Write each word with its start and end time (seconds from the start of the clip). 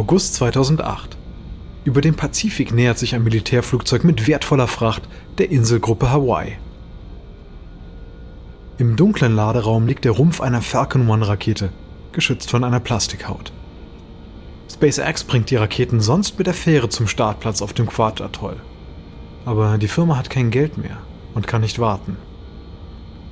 August 0.00 0.36
2008. 0.36 1.18
Über 1.84 2.00
dem 2.00 2.14
Pazifik 2.14 2.72
nähert 2.72 2.98
sich 2.98 3.14
ein 3.14 3.22
Militärflugzeug 3.22 4.02
mit 4.02 4.26
wertvoller 4.26 4.66
Fracht 4.66 5.02
der 5.36 5.50
Inselgruppe 5.50 6.10
Hawaii. 6.10 6.56
Im 8.78 8.96
dunklen 8.96 9.36
Laderaum 9.36 9.86
liegt 9.86 10.06
der 10.06 10.12
Rumpf 10.12 10.40
einer 10.40 10.62
Falcon 10.62 11.10
1 11.10 11.28
Rakete, 11.28 11.68
geschützt 12.12 12.50
von 12.50 12.64
einer 12.64 12.80
Plastikhaut. 12.80 13.52
SpaceX 14.72 15.22
bringt 15.24 15.50
die 15.50 15.56
Raketen 15.56 16.00
sonst 16.00 16.38
mit 16.38 16.46
der 16.46 16.54
Fähre 16.54 16.88
zum 16.88 17.06
Startplatz 17.06 17.60
auf 17.60 17.74
dem 17.74 17.86
Quad-Atoll. 17.86 18.56
Aber 19.44 19.76
die 19.76 19.88
Firma 19.88 20.16
hat 20.16 20.30
kein 20.30 20.50
Geld 20.50 20.78
mehr 20.78 20.96
und 21.34 21.46
kann 21.46 21.60
nicht 21.60 21.78
warten. 21.78 22.16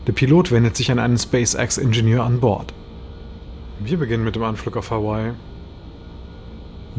Der 0.07 0.13
Pilot 0.13 0.51
wendet 0.51 0.77
sich 0.77 0.91
an 0.91 0.99
einen 0.99 1.17
SpaceX-Ingenieur 1.17 2.25
an 2.25 2.41
Bord. 2.41 2.75
Wir 3.81 3.97
beginnen 3.97 4.25
mit 4.25 4.37
dem 4.37 4.43
Anflug 4.43 4.77
auf 4.77 4.91
Hawaii. 4.91 5.33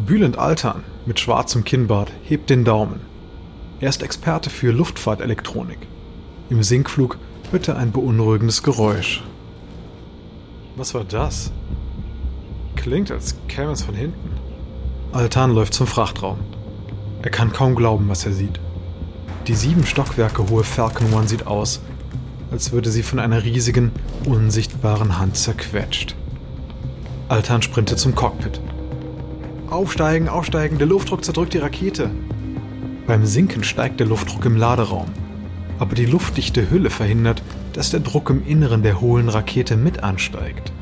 Bülent 0.05 0.37
Altan 0.37 0.83
mit 1.05 1.19
schwarzem 1.19 1.63
Kinnbart 1.63 2.11
hebt 2.23 2.49
den 2.49 2.63
Daumen. 2.63 3.01
Er 3.81 3.89
ist 3.89 4.01
Experte 4.01 4.49
für 4.49 4.71
Luftfahrtelektronik. 4.71 5.79
Im 6.49 6.63
Sinkflug 6.63 7.17
hört 7.51 7.67
er 7.67 7.77
ein 7.77 7.91
beunruhigendes 7.91 8.63
Geräusch. 8.63 9.23
Was 10.75 10.93
war 10.93 11.03
das? 11.03 11.51
Klingt, 12.75 13.11
als 13.11 13.35
käme 13.47 13.71
es 13.71 13.83
von 13.83 13.93
hinten. 13.93 14.31
Altan 15.11 15.53
läuft 15.53 15.73
zum 15.73 15.85
Frachtraum. 15.85 16.39
Er 17.21 17.29
kann 17.29 17.51
kaum 17.51 17.75
glauben, 17.75 18.07
was 18.07 18.25
er 18.25 18.31
sieht. 18.31 18.59
Die 19.47 19.55
sieben 19.55 19.85
Stockwerke 19.85 20.49
hohe 20.49 20.63
Falcon 20.63 21.11
One 21.11 21.27
sieht 21.27 21.45
aus, 21.45 21.81
als 22.51 22.71
würde 22.71 22.89
sie 22.89 23.03
von 23.03 23.19
einer 23.19 23.43
riesigen, 23.43 23.91
unsichtbaren 24.25 25.19
Hand 25.19 25.35
zerquetscht. 25.35 26.15
Altan 27.27 27.61
sprintet 27.61 27.99
zum 27.99 28.15
Cockpit. 28.15 28.61
Aufsteigen, 29.71 30.29
aufsteigen, 30.29 30.79
der 30.79 30.87
Luftdruck 30.87 31.23
zerdrückt 31.23 31.53
die 31.53 31.59
Rakete. 31.59 32.09
Beim 33.05 33.25
Sinken 33.25 33.63
steigt 33.63 33.99
der 33.99 34.07
Luftdruck 34.07 34.45
im 34.45 34.57
Laderaum. 34.57 35.07
Aber 35.77 35.95
die 35.95 36.07
luftdichte 36.07 36.71
Hülle 36.71 36.89
verhindert, 36.89 37.43
dass 37.73 37.91
der 37.91 37.99
Druck 37.99 38.29
im 38.31 38.45
Inneren 38.45 38.81
der 38.81 38.99
hohlen 38.99 39.29
Rakete 39.29 39.77
mit 39.77 40.03
ansteigt. 40.03 40.73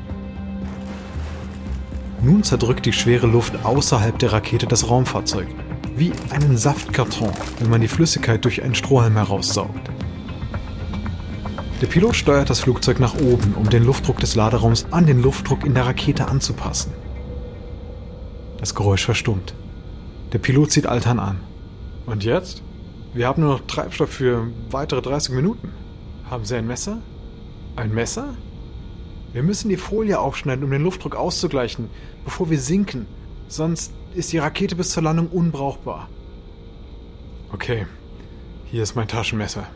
Nun 2.22 2.44
zerdrückt 2.44 2.86
die 2.86 2.94
schwere 2.94 3.28
Luft 3.28 3.66
außerhalb 3.66 4.18
der 4.18 4.32
Rakete 4.32 4.68
das 4.68 4.90
Raumfahrzeug, 4.90 5.48
wie 5.96 6.14
einen 6.30 6.58
Saftkarton, 6.58 7.32
wenn 7.60 7.70
man 7.70 7.82
die 7.82 7.88
Flüssigkeit 7.88 8.44
durch 8.46 8.64
einen 8.64 8.76
Strohhalm 8.76 9.16
heraussaugt. 9.16 9.92
Der 11.82 11.88
Pilot 11.88 12.16
steuert 12.16 12.50
das 12.50 12.62
Flugzeug 12.62 13.00
nach 13.00 13.16
oben, 13.16 13.54
um 13.54 13.70
den 13.70 13.84
Luftdruck 13.84 14.20
des 14.20 14.36
Laderaums 14.36 14.88
an 14.92 15.06
den 15.06 15.22
Luftdruck 15.22 15.66
in 15.66 15.76
der 15.76 15.86
Rakete 15.86 16.28
anzupassen. 16.28 16.92
Das 18.60 18.76
Geräusch 18.76 19.06
verstummt. 19.06 19.54
Der 20.34 20.40
Pilot 20.40 20.72
zieht 20.72 20.88
Altan 20.88 21.20
an. 21.20 21.40
Und 22.06 22.24
jetzt? 22.24 22.64
Wir 23.14 23.28
haben 23.28 23.42
nur 23.42 23.54
noch 23.54 23.68
Treibstoff 23.68 24.10
für 24.10 24.48
weitere 24.70 25.02
30 25.02 25.34
Minuten. 25.34 25.72
Haben 26.30 26.46
Sie 26.46 26.56
ein 26.56 26.68
Messer? 26.68 27.00
Ein 27.76 27.94
Messer? 27.94 28.36
Wir 29.34 29.44
müssen 29.44 29.70
die 29.70 29.78
Folie 29.78 30.20
aufschneiden, 30.20 30.64
um 30.64 30.72
den 30.72 30.84
Luftdruck 30.84 31.16
auszugleichen, 31.16 31.90
bevor 32.26 32.50
wir 32.50 32.60
sinken. 32.60 33.06
Sonst 33.48 33.94
ist 34.16 34.34
die 34.34 34.40
Rakete 34.40 34.76
bis 34.76 34.92
zur 34.92 35.04
Landung 35.04 35.28
unbrauchbar. 35.28 36.10
Okay, 37.52 37.86
hier 38.66 38.84
ist 38.84 38.96
mein 38.96 39.08
Taschenmesser. 39.08 39.68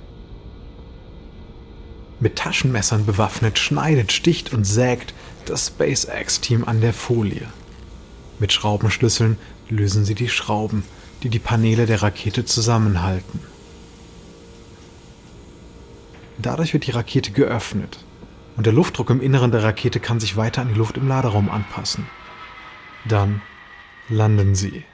Mit 2.20 2.36
Taschenmessern 2.36 3.06
bewaffnet 3.06 3.58
schneidet, 3.58 4.12
sticht 4.12 4.54
und 4.54 4.66
sägt 4.66 5.14
das 5.46 5.68
SpaceX-Team 5.68 6.66
an 6.66 6.82
der 6.82 6.94
Folie. 6.94 7.48
Mit 8.42 8.52
Schraubenschlüsseln 8.52 9.38
lösen 9.70 10.04
sie 10.04 10.16
die 10.16 10.28
Schrauben, 10.28 10.84
die 11.22 11.30
die 11.30 11.38
Paneele 11.38 11.86
der 11.86 12.02
Rakete 12.02 12.44
zusammenhalten. 12.44 13.40
Dadurch 16.40 16.74
wird 16.74 16.88
die 16.88 16.92
Rakete 16.92 17.34
geöffnet 17.34 18.04
und 18.58 18.66
der 18.66 18.74
Luftdruck 18.74 19.12
im 19.12 19.22
Inneren 19.22 19.52
der 19.52 19.62
Rakete 19.62 20.00
kann 20.00 20.20
sich 20.20 20.38
weiter 20.38 20.64
an 20.64 20.70
die 20.70 20.74
Luft 20.74 20.98
im 20.98 21.08
Laderaum 21.08 21.52
anpassen. 21.52 22.08
Dann 23.06 23.44
landen 24.10 24.56
sie. 24.56 24.86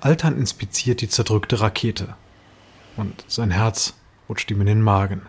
Altan 0.00 0.38
inspiziert 0.38 1.00
die 1.00 1.08
zerdrückte 1.08 1.62
Rakete 1.62 2.14
und 2.98 3.24
sein 3.26 3.50
Herz 3.50 3.94
rutscht 4.28 4.50
ihm 4.50 4.60
in 4.60 4.66
den 4.66 4.82
Magen. 4.82 5.22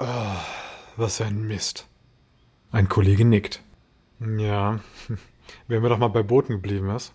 Oh, 0.00 0.34
was 0.96 1.20
ein 1.20 1.46
Mist. 1.46 1.86
Ein 2.72 2.88
Kollege 2.88 3.24
nickt. 3.24 3.62
Ja, 4.20 4.80
wären 5.68 5.82
wir 5.82 5.88
doch 5.90 5.98
mal 5.98 6.08
bei 6.08 6.22
Booten 6.22 6.54
geblieben, 6.54 6.88
was? 6.88 7.12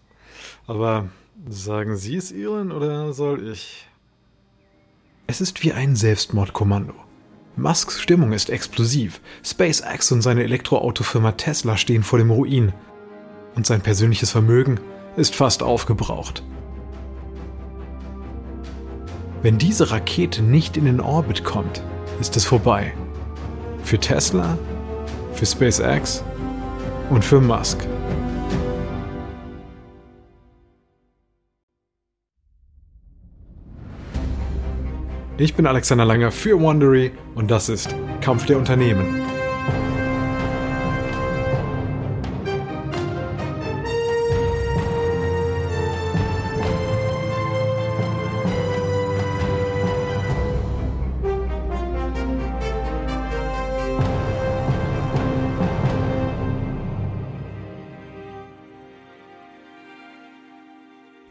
Aber 0.68 1.10
sagen 1.50 1.98
Sie 1.98 2.16
es 2.16 2.32
Ihnen 2.32 2.72
oder 2.72 3.14
soll 3.14 3.50
ich? 3.50 3.88
Es 5.28 5.42
ist 5.42 5.64
wie 5.64 5.74
ein 5.74 5.96
Selbstmordkommando. 5.96 6.94
Musks 7.56 8.02
Stimmung 8.02 8.34
ist 8.34 8.50
explosiv. 8.50 9.22
SpaceX 9.44 10.12
und 10.12 10.22
seine 10.22 10.44
Elektroautofirma 10.44 11.34
Tesla 11.34 11.78
stehen 11.78 12.04
vor 12.04 12.20
dem 12.20 12.32
Ruin. 12.32 12.74
Und 13.56 13.66
sein 13.66 13.82
persönliches 13.82 14.32
Vermögen 14.32 14.80
ist 15.18 15.36
fast 15.36 15.62
aufgebraucht. 15.62 16.44
Wenn 19.42 19.58
diese 19.58 19.92
Rakete 19.92 20.44
nicht 20.44 20.78
in 20.78 20.86
den 20.86 21.02
Orbit 21.02 21.44
kommt, 21.44 21.84
ist 22.20 22.38
es 22.38 22.46
vorbei. 22.46 22.94
Für 23.84 24.00
Tesla, 24.00 24.58
für 25.34 25.46
SpaceX 25.46 26.24
und 27.12 27.26
für 27.26 27.42
Musk. 27.42 27.78
Ich 35.38 35.54
bin 35.56 35.68
Alexander 35.68 36.06
Langer 36.06 36.32
für 36.32 36.60
Wondery 36.60 37.12
und 37.36 37.52
das 37.52 37.68
ist 37.68 37.94
Kampf 38.22 38.46
der 38.46 38.58
Unternehmen. 38.58 39.31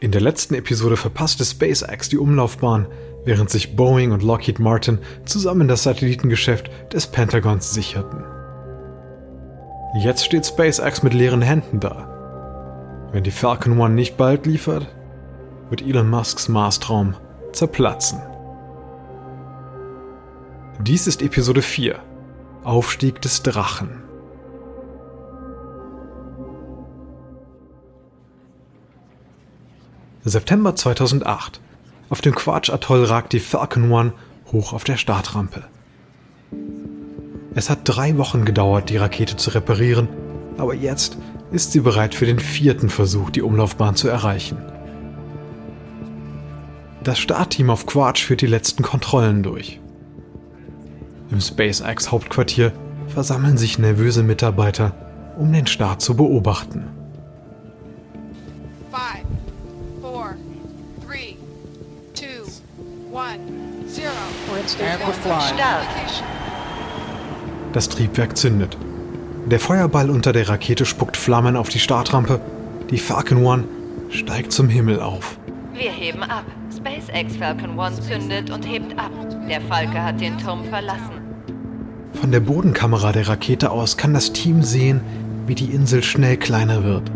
In 0.01 0.13
der 0.13 0.23
letzten 0.23 0.55
Episode 0.55 0.97
verpasste 0.97 1.45
SpaceX 1.45 2.09
die 2.09 2.17
Umlaufbahn, 2.17 2.87
während 3.27 3.51
sich 3.51 3.77
Boeing 3.77 4.13
und 4.13 4.23
Lockheed 4.23 4.59
Martin 4.59 4.99
zusammen 5.27 5.69
das 5.69 5.83
Satellitengeschäft 5.83 6.71
des 6.91 7.07
Pentagons 7.07 7.75
sicherten. 7.75 8.25
Jetzt 10.03 10.25
steht 10.25 10.47
SpaceX 10.47 11.03
mit 11.03 11.13
leeren 11.13 11.43
Händen 11.43 11.81
da. 11.81 13.09
Wenn 13.13 13.25
die 13.25 13.31
Falcon 13.31 13.79
One 13.79 13.95
nicht 13.95 14.17
bald 14.17 14.47
liefert, 14.47 14.89
wird 15.69 15.83
Elon 15.83 16.09
Musks 16.09 16.49
Marstraum 16.49 17.15
zerplatzen. 17.53 18.23
Dies 20.81 21.07
ist 21.07 21.21
Episode 21.21 21.61
4. 21.61 21.99
Aufstieg 22.65 23.21
des 23.21 23.43
Drachen. 23.43 24.10
September 30.25 30.77
2008. 30.77 31.63
Auf 32.11 32.21
dem 32.21 32.35
Quatsch-Atoll 32.35 33.05
ragt 33.05 33.33
die 33.33 33.41
Falcon 33.41 33.91
One 33.91 34.13
hoch 34.53 34.75
auf 34.75 34.85
der 34.85 34.99
Startrampe. 34.99 35.65
Es 37.55 37.71
hat 37.71 37.81
drei 37.85 38.19
Wochen 38.19 38.45
gedauert, 38.45 38.91
die 38.91 38.99
Rakete 38.99 39.37
zu 39.37 39.51
reparieren, 39.51 40.09
aber 40.59 40.75
jetzt 40.75 41.17
ist 41.53 41.73
sie 41.73 41.81
bereit 41.81 42.15
für 42.15 42.27
den 42.27 42.39
vierten 42.39 42.91
Versuch, 42.91 43.31
die 43.31 43.41
Umlaufbahn 43.41 43.97
zu 43.97 44.09
erreichen. 44.09 44.59
Das 47.03 47.19
Startteam 47.19 47.71
auf 47.71 47.87
Quatsch 47.87 48.23
führt 48.23 48.43
die 48.43 48.47
letzten 48.47 48.83
Kontrollen 48.83 49.43
durch. 49.43 49.81
Im 51.31 51.41
SpaceX 51.41 52.13
Hauptquartier 52.13 52.73
versammeln 53.07 53.57
sich 53.57 53.79
nervöse 53.79 54.23
Mitarbeiter, 54.23 54.93
um 55.39 55.51
den 55.51 55.67
Start 55.67 56.03
zu 56.03 56.15
beobachten. 56.15 57.00
Das 67.73 67.89
Triebwerk 67.89 68.37
zündet. 68.37 68.77
Der 69.47 69.61
Feuerball 69.61 70.11
unter 70.11 70.33
der 70.33 70.49
Rakete 70.49 70.85
spuckt 70.85 71.17
Flammen 71.17 71.57
auf 71.57 71.69
die 71.69 71.79
Startrampe. 71.79 72.41
Die 72.91 72.99
Falcon 72.99 73.45
One 73.45 73.65
steigt 74.11 74.53
zum 74.53 74.69
Himmel 74.69 75.01
auf. 75.01 75.39
Wir 75.73 75.91
heben 75.91 76.23
ab. 76.23 76.45
SpaceX 76.77 77.37
Falcon 77.37 77.79
One 77.79 77.99
zündet 78.01 78.51
und 78.51 78.67
hebt 78.67 78.99
ab. 78.99 79.11
Der 79.49 79.61
Falke 79.63 80.03
hat 80.03 80.21
den 80.21 80.37
Turm 80.39 80.65
verlassen. 80.65 81.21
Von 82.13 82.33
der 82.33 82.41
Bodenkamera 82.41 83.13
der 83.13 83.29
Rakete 83.29 83.71
aus 83.71 83.97
kann 83.97 84.15
das 84.15 84.33
Team 84.33 84.63
sehen, 84.63 85.01
wie 85.47 85.55
die 85.55 85.73
Insel 85.73 86.03
schnell 86.03 86.37
kleiner 86.37 86.85
wird. 86.85 87.11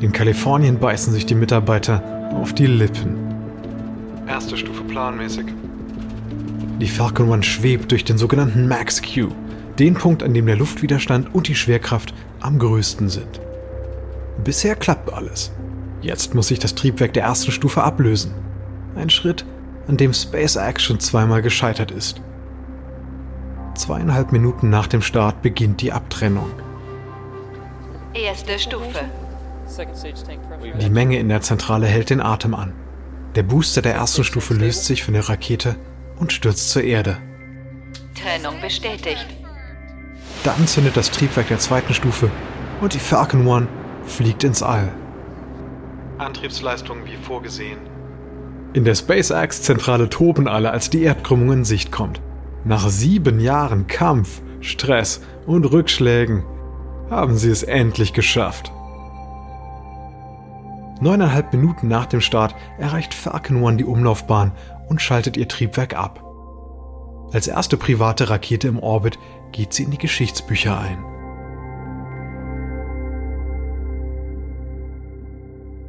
In 0.00 0.12
Kalifornien 0.12 0.78
beißen 0.78 1.12
sich 1.12 1.26
die 1.26 1.34
Mitarbeiter 1.34 2.02
auf 2.34 2.52
die 2.52 2.66
Lippen. 2.66 3.16
Erste 4.26 4.56
Stufe 4.56 4.82
planmäßig. 4.84 5.46
Die 6.80 6.88
Falcon 6.88 7.30
One 7.30 7.42
schwebt 7.42 7.90
durch 7.90 8.04
den 8.04 8.18
sogenannten 8.18 8.68
Max 8.68 9.00
Q, 9.00 9.28
den 9.78 9.94
Punkt, 9.94 10.22
an 10.22 10.34
dem 10.34 10.44
der 10.44 10.56
Luftwiderstand 10.56 11.34
und 11.34 11.48
die 11.48 11.54
Schwerkraft 11.54 12.12
am 12.40 12.58
größten 12.58 13.08
sind. 13.08 13.40
Bisher 14.44 14.76
klappt 14.76 15.10
alles. 15.10 15.52
Jetzt 16.02 16.34
muss 16.34 16.48
sich 16.48 16.58
das 16.58 16.74
Triebwerk 16.74 17.14
der 17.14 17.22
ersten 17.22 17.50
Stufe 17.50 17.82
ablösen. 17.82 18.32
Ein 18.94 19.08
Schritt, 19.08 19.46
an 19.88 19.96
dem 19.96 20.12
SpaceX 20.12 20.82
schon 20.82 21.00
zweimal 21.00 21.40
gescheitert 21.40 21.90
ist. 21.90 22.20
Zweieinhalb 23.74 24.32
Minuten 24.32 24.68
nach 24.68 24.86
dem 24.86 25.00
Start 25.00 25.40
beginnt 25.40 25.80
die 25.80 25.92
Abtrennung. 25.92 26.50
Erste 28.12 28.58
Stufe. 28.58 29.00
Die 30.78 30.90
Menge 30.90 31.18
in 31.18 31.30
der 31.30 31.40
Zentrale 31.40 31.86
hält 31.86 32.10
den 32.10 32.20
Atem 32.20 32.54
an. 32.54 32.72
Der 33.34 33.42
Booster 33.42 33.80
der 33.80 33.94
ersten 33.94 34.24
Stufe 34.24 34.52
löst 34.52 34.84
sich 34.84 35.02
von 35.02 35.14
der 35.14 35.28
Rakete 35.28 35.76
und 36.18 36.32
stürzt 36.32 36.70
zur 36.70 36.82
Erde. 36.82 37.18
Trennung 38.14 38.60
bestätigt. 38.60 39.26
Dann 40.44 40.66
zündet 40.66 40.96
das 40.96 41.10
Triebwerk 41.10 41.48
der 41.48 41.58
zweiten 41.58 41.94
Stufe 41.94 42.30
und 42.80 42.94
die 42.94 42.98
Falcon 42.98 43.46
One 43.46 43.68
fliegt 44.04 44.44
ins 44.44 44.62
All. 44.62 44.92
Antriebsleistung 46.18 47.04
wie 47.04 47.16
vorgesehen. 47.16 47.78
In 48.72 48.84
der 48.84 48.94
SpaceX-Zentrale 48.94 50.08
toben 50.08 50.48
alle, 50.48 50.70
als 50.70 50.90
die 50.90 51.02
Erdkrümmung 51.02 51.52
in 51.52 51.64
Sicht 51.64 51.92
kommt. 51.92 52.20
Nach 52.64 52.88
sieben 52.88 53.40
Jahren 53.40 53.86
Kampf, 53.86 54.42
Stress 54.60 55.20
und 55.46 55.64
Rückschlägen 55.64 56.44
haben 57.10 57.36
sie 57.36 57.50
es 57.50 57.62
endlich 57.62 58.12
geschafft. 58.12 58.72
Neuneinhalb 61.00 61.52
Minuten 61.52 61.88
nach 61.88 62.06
dem 62.06 62.20
Start 62.20 62.54
erreicht 62.78 63.12
Falcon 63.12 63.62
One 63.62 63.76
die 63.76 63.84
Umlaufbahn 63.84 64.52
und 64.88 65.02
schaltet 65.02 65.36
ihr 65.36 65.48
Triebwerk 65.48 65.94
ab. 65.94 66.22
Als 67.32 67.48
erste 67.48 67.76
private 67.76 68.30
Rakete 68.30 68.68
im 68.68 68.78
Orbit 68.78 69.18
geht 69.52 69.72
sie 69.72 69.82
in 69.84 69.90
die 69.90 69.98
Geschichtsbücher 69.98 70.78
ein. 70.78 71.04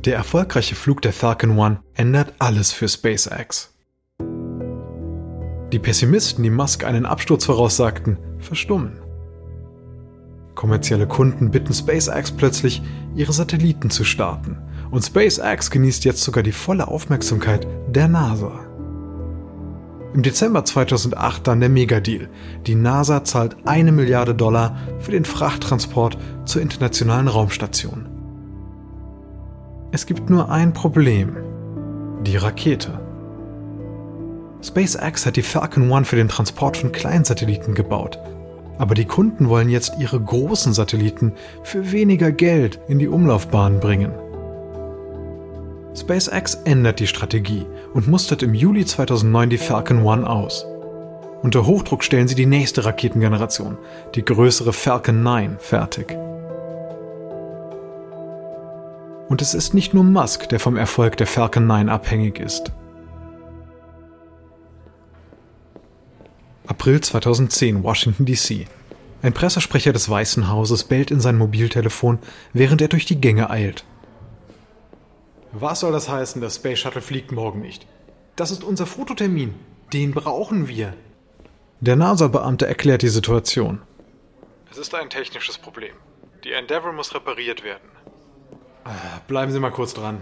Der 0.05 0.15
erfolgreiche 0.15 0.75
Flug 0.75 1.01
der 1.01 1.11
Falcon 1.11 1.57
One 1.57 1.81
ändert 1.93 2.33
alles 2.39 2.71
für 2.71 2.87
SpaceX. 2.87 3.73
Die 5.73 5.79
Pessimisten, 5.79 6.43
die 6.43 6.49
Musk 6.49 6.85
einen 6.85 7.05
Absturz 7.05 7.43
voraussagten, 7.43 8.17
verstummen. 8.39 9.01
Kommerzielle 10.55 11.07
Kunden 11.07 11.51
bitten 11.51 11.73
SpaceX 11.73 12.31
plötzlich, 12.31 12.81
ihre 13.15 13.33
Satelliten 13.33 13.89
zu 13.89 14.05
starten. 14.05 14.57
Und 14.91 15.03
SpaceX 15.03 15.69
genießt 15.69 16.05
jetzt 16.05 16.23
sogar 16.23 16.41
die 16.41 16.53
volle 16.53 16.87
Aufmerksamkeit 16.87 17.67
der 17.89 18.07
NASA. 18.07 18.66
Im 20.17 20.23
Dezember 20.23 20.65
2008 20.65 21.45
dann 21.45 21.59
der 21.59 21.69
Megadeal. 21.69 22.27
Die 22.65 22.73
NASA 22.73 23.23
zahlt 23.23 23.55
eine 23.65 23.91
Milliarde 23.91 24.33
Dollar 24.33 24.75
für 24.97 25.11
den 25.11 25.25
Frachttransport 25.25 26.17
zur 26.43 26.63
internationalen 26.63 27.27
Raumstation. 27.27 28.07
Es 29.91 30.07
gibt 30.07 30.31
nur 30.31 30.49
ein 30.49 30.73
Problem. 30.73 31.37
Die 32.25 32.35
Rakete. 32.35 32.99
SpaceX 34.63 35.27
hat 35.27 35.35
die 35.35 35.43
Falcon 35.43 35.93
1 35.93 36.09
für 36.09 36.15
den 36.15 36.29
Transport 36.29 36.77
von 36.77 36.91
Kleinsatelliten 36.91 37.75
gebaut. 37.75 38.17
Aber 38.79 38.95
die 38.95 39.05
Kunden 39.05 39.49
wollen 39.49 39.69
jetzt 39.69 39.97
ihre 39.99 40.19
großen 40.19 40.73
Satelliten 40.73 41.33
für 41.61 41.91
weniger 41.91 42.31
Geld 42.31 42.79
in 42.87 42.97
die 42.97 43.07
Umlaufbahn 43.07 43.79
bringen. 43.79 44.13
SpaceX 45.95 46.55
ändert 46.65 46.99
die 46.99 47.07
Strategie 47.07 47.65
und 47.93 48.07
mustert 48.07 48.43
im 48.43 48.53
Juli 48.53 48.85
2009 48.85 49.49
die 49.49 49.57
Falcon 49.57 50.07
1 50.07 50.25
aus. 50.25 50.65
Unter 51.43 51.65
Hochdruck 51.65 52.03
stellen 52.03 52.27
sie 52.27 52.35
die 52.35 52.45
nächste 52.45 52.85
Raketengeneration, 52.85 53.77
die 54.15 54.25
größere 54.25 54.73
Falcon 54.73 55.23
9, 55.23 55.57
fertig. 55.59 56.17
Und 59.29 59.41
es 59.41 59.53
ist 59.53 59.73
nicht 59.73 59.93
nur 59.93 60.03
Musk, 60.03 60.49
der 60.49 60.59
vom 60.59 60.77
Erfolg 60.77 61.17
der 61.17 61.27
Falcon 61.27 61.67
9 61.67 61.89
abhängig 61.89 62.39
ist. 62.39 62.71
April 66.65 67.01
2010, 67.01 67.83
Washington, 67.83 68.25
D.C. 68.25 68.67
Ein 69.21 69.33
Pressesprecher 69.33 69.93
des 69.93 70.09
Weißen 70.09 70.47
Hauses 70.47 70.83
bellt 70.83 71.11
in 71.11 71.19
sein 71.19 71.37
Mobiltelefon, 71.37 72.19
während 72.53 72.81
er 72.81 72.87
durch 72.87 73.05
die 73.05 73.19
Gänge 73.19 73.49
eilt. 73.49 73.83
Was 75.59 75.79
soll 75.79 75.91
das 75.91 76.07
heißen, 76.07 76.39
das 76.39 76.57
Space 76.57 76.77
Shuttle 76.77 77.01
fliegt 77.01 77.31
morgen 77.31 77.61
nicht? 77.61 77.87
Das 78.35 78.51
ist 78.51 78.63
unser 78.63 78.85
Fototermin. 78.85 79.55
Den 79.91 80.13
brauchen 80.13 80.67
wir. 80.67 80.93
Der 81.79 81.95
NASA-Beamte 81.95 82.67
erklärt 82.67 83.01
die 83.01 83.07
Situation. 83.07 83.81
Es 84.69 84.77
ist 84.77 84.93
ein 84.93 85.09
technisches 85.09 85.57
Problem. 85.57 85.95
Die 86.43 86.51
Endeavour 86.51 86.93
muss 86.93 87.15
repariert 87.15 87.63
werden. 87.63 87.89
Bleiben 89.27 89.51
Sie 89.51 89.59
mal 89.59 89.71
kurz 89.71 89.95
dran. 89.95 90.21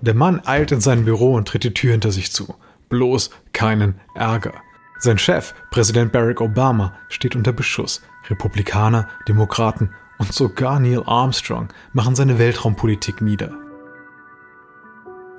Der 0.00 0.14
Mann 0.14 0.40
eilt 0.44 0.70
in 0.70 0.80
sein 0.80 1.04
Büro 1.04 1.34
und 1.34 1.48
tritt 1.48 1.64
die 1.64 1.74
Tür 1.74 1.90
hinter 1.90 2.12
sich 2.12 2.30
zu. 2.30 2.54
Bloß 2.88 3.30
keinen 3.52 4.00
Ärger. 4.14 4.54
Sein 5.00 5.18
Chef, 5.18 5.54
Präsident 5.72 6.12
Barack 6.12 6.40
Obama, 6.40 6.94
steht 7.08 7.34
unter 7.34 7.52
Beschuss. 7.52 8.00
Republikaner, 8.30 9.08
Demokraten 9.26 9.92
und 10.18 10.32
sogar 10.32 10.80
Neil 10.80 11.02
Armstrong 11.06 11.68
machen 11.92 12.14
seine 12.14 12.38
Weltraumpolitik 12.38 13.20
nieder. 13.20 13.52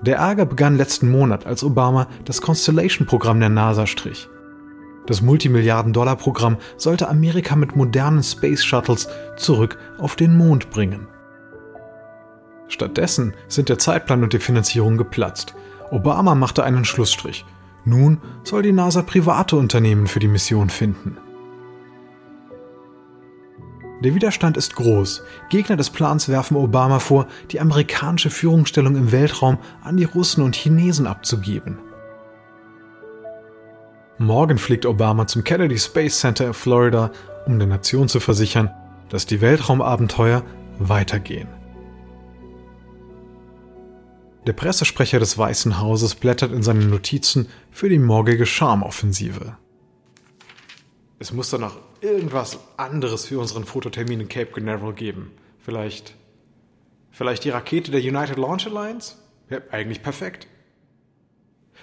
Der 0.01 0.17
Ärger 0.17 0.45
begann 0.45 0.77
letzten 0.77 1.09
Monat, 1.09 1.45
als 1.45 1.63
Obama 1.63 2.07
das 2.25 2.41
Constellation-Programm 2.41 3.39
der 3.39 3.49
NASA 3.49 3.87
strich. 3.87 4.29
Das 5.07 5.21
Multimilliarden-Dollar-Programm 5.21 6.57
sollte 6.75 7.07
Amerika 7.09 7.55
mit 7.55 7.75
modernen 7.75 8.21
Space 8.21 8.63
Shuttles 8.63 9.07
zurück 9.37 9.79
auf 9.97 10.15
den 10.15 10.37
Mond 10.37 10.69
bringen. 10.69 11.07
Stattdessen 12.67 13.33
sind 13.47 13.69
der 13.69 13.79
Zeitplan 13.79 14.23
und 14.23 14.33
die 14.33 14.39
Finanzierung 14.39 14.97
geplatzt. 14.97 15.55
Obama 15.89 16.35
machte 16.35 16.63
einen 16.63 16.85
Schlussstrich. 16.85 17.45
Nun 17.85 18.19
soll 18.43 18.61
die 18.61 18.73
NASA 18.73 19.01
private 19.01 19.55
Unternehmen 19.55 20.07
für 20.07 20.19
die 20.19 20.27
Mission 20.27 20.69
finden. 20.69 21.17
Der 24.03 24.13
Widerstand 24.13 24.57
ist 24.57 24.75
groß. 24.75 25.23
Gegner 25.49 25.75
des 25.75 25.89
Plans 25.89 26.29
werfen 26.29 26.55
Obama 26.55 26.99
vor, 26.99 27.27
die 27.51 27.59
amerikanische 27.59 28.29
Führungsstellung 28.29 28.95
im 28.95 29.11
Weltraum 29.11 29.57
an 29.83 29.97
die 29.97 30.03
Russen 30.03 30.43
und 30.43 30.55
Chinesen 30.55 31.07
abzugeben. 31.07 31.79
Morgen 34.19 34.57
fliegt 34.57 34.85
Obama 34.85 35.27
zum 35.27 35.43
Kennedy 35.43 35.77
Space 35.77 36.19
Center 36.19 36.47
in 36.47 36.53
Florida, 36.53 37.11
um 37.45 37.57
der 37.59 37.67
Nation 37.67 38.07
zu 38.07 38.19
versichern, 38.19 38.71
dass 39.09 39.25
die 39.25 39.41
Weltraumabenteuer 39.41 40.43
weitergehen. 40.79 41.47
Der 44.45 44.53
Pressesprecher 44.53 45.19
des 45.19 45.37
Weißen 45.37 45.79
Hauses 45.79 46.15
blättert 46.15 46.51
in 46.51 46.63
seinen 46.63 46.89
Notizen 46.89 47.47
für 47.71 47.89
die 47.89 47.99
morgige 47.99 48.45
Charmoffensive. 48.45 49.57
Es 51.19 51.33
muss 51.33 51.49
doch 51.49 51.59
noch 51.59 51.77
irgendwas 52.01 52.59
anderes 52.77 53.25
für 53.25 53.39
unseren 53.39 53.65
Fototermin 53.65 54.21
in 54.21 54.29
Cape 54.29 54.51
Canaveral 54.51 54.93
geben. 54.93 55.31
Vielleicht. 55.59 56.15
Vielleicht 57.11 57.43
die 57.43 57.49
Rakete 57.49 57.91
der 57.91 58.01
United 58.01 58.37
Launch 58.37 58.67
Alliance? 58.67 59.15
Ja, 59.49 59.59
eigentlich 59.71 60.03
perfekt. 60.03 60.47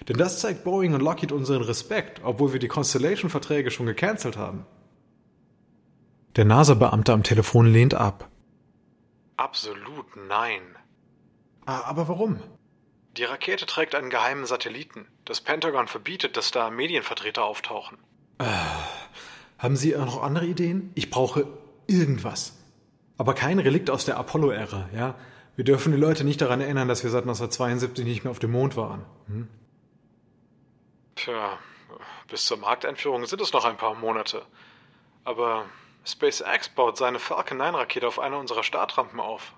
Denn 0.08 0.16
das 0.16 0.40
zeigt 0.40 0.64
Boeing 0.64 0.94
und 0.94 1.00
Lockheed 1.00 1.32
unseren 1.32 1.62
Respekt, 1.62 2.20
obwohl 2.24 2.52
wir 2.52 2.60
die 2.60 2.68
Constellation-Verträge 2.68 3.70
schon 3.70 3.86
gecancelt 3.86 4.36
haben. 4.36 4.66
Der 6.36 6.44
NASA-Beamte 6.44 7.12
am 7.12 7.22
Telefon 7.22 7.66
lehnt 7.66 7.94
ab. 7.94 8.28
Absolut 9.36 10.06
nein. 10.28 10.62
Ah, 11.64 11.82
aber 11.82 12.08
warum? 12.08 12.40
Die 13.16 13.24
Rakete 13.24 13.66
trägt 13.66 13.94
einen 13.94 14.10
geheimen 14.10 14.44
Satelliten. 14.44 15.06
Das 15.24 15.40
Pentagon 15.40 15.86
verbietet, 15.86 16.36
dass 16.36 16.50
da 16.50 16.70
Medienvertreter 16.70 17.44
auftauchen. 17.44 17.98
Äh, 18.38 18.44
haben 19.64 19.76
Sie 19.76 19.92
noch 19.96 20.22
andere 20.22 20.46
Ideen? 20.46 20.92
Ich 20.94 21.10
brauche 21.10 21.46
irgendwas. 21.86 22.52
Aber 23.16 23.34
kein 23.34 23.58
Relikt 23.58 23.90
aus 23.90 24.04
der 24.04 24.18
Apollo-Ära, 24.18 24.88
ja? 24.94 25.14
Wir 25.56 25.64
dürfen 25.64 25.92
die 25.92 25.98
Leute 25.98 26.24
nicht 26.24 26.40
daran 26.40 26.60
erinnern, 26.60 26.88
dass 26.88 27.04
wir 27.04 27.10
seit 27.10 27.22
1972 27.22 28.04
nicht 28.04 28.24
mehr 28.24 28.30
auf 28.32 28.40
dem 28.40 28.50
Mond 28.50 28.76
waren. 28.76 29.04
Hm? 29.28 29.48
Tja, 31.14 31.58
bis 32.28 32.44
zur 32.44 32.58
Markteinführung 32.58 33.24
sind 33.26 33.40
es 33.40 33.52
noch 33.52 33.64
ein 33.64 33.76
paar 33.76 33.94
Monate. 33.94 34.42
Aber 35.22 35.64
SpaceX 36.04 36.68
baut 36.68 36.96
seine 36.96 37.20
Falcon 37.20 37.58
9 37.58 37.74
Rakete 37.76 38.08
auf 38.08 38.18
einer 38.18 38.38
unserer 38.38 38.64
Startrampen 38.64 39.20
auf. 39.20 39.54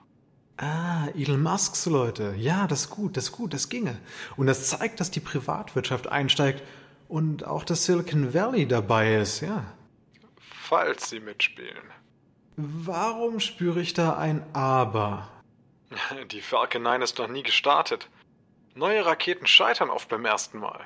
Ah, 0.58 1.08
Elon 1.14 1.42
Musks 1.42 1.86
Leute. 1.86 2.34
Ja, 2.36 2.66
das 2.66 2.82
ist 2.82 2.90
gut, 2.90 3.16
das 3.16 3.24
ist 3.24 3.32
gut, 3.32 3.54
das 3.54 3.68
ginge. 3.68 3.98
Und 4.36 4.46
das 4.46 4.68
zeigt, 4.68 5.00
dass 5.00 5.10
die 5.10 5.20
Privatwirtschaft 5.20 6.08
einsteigt 6.08 6.62
und 7.08 7.46
auch 7.46 7.64
das 7.64 7.84
Silicon 7.84 8.34
Valley 8.34 8.66
dabei 8.66 9.16
ist, 9.16 9.40
ja. 9.40 9.64
Falls 10.68 11.10
sie 11.10 11.20
mitspielen. 11.20 11.92
Warum 12.56 13.38
spüre 13.38 13.80
ich 13.80 13.94
da 13.94 14.16
ein 14.16 14.42
Aber? 14.52 15.28
Die 16.32 16.40
Falcon 16.40 16.82
9 16.82 17.02
ist 17.02 17.18
noch 17.18 17.28
nie 17.28 17.44
gestartet. 17.44 18.08
Neue 18.74 19.06
Raketen 19.06 19.46
scheitern 19.46 19.90
oft 19.90 20.08
beim 20.08 20.24
ersten 20.24 20.58
Mal. 20.58 20.80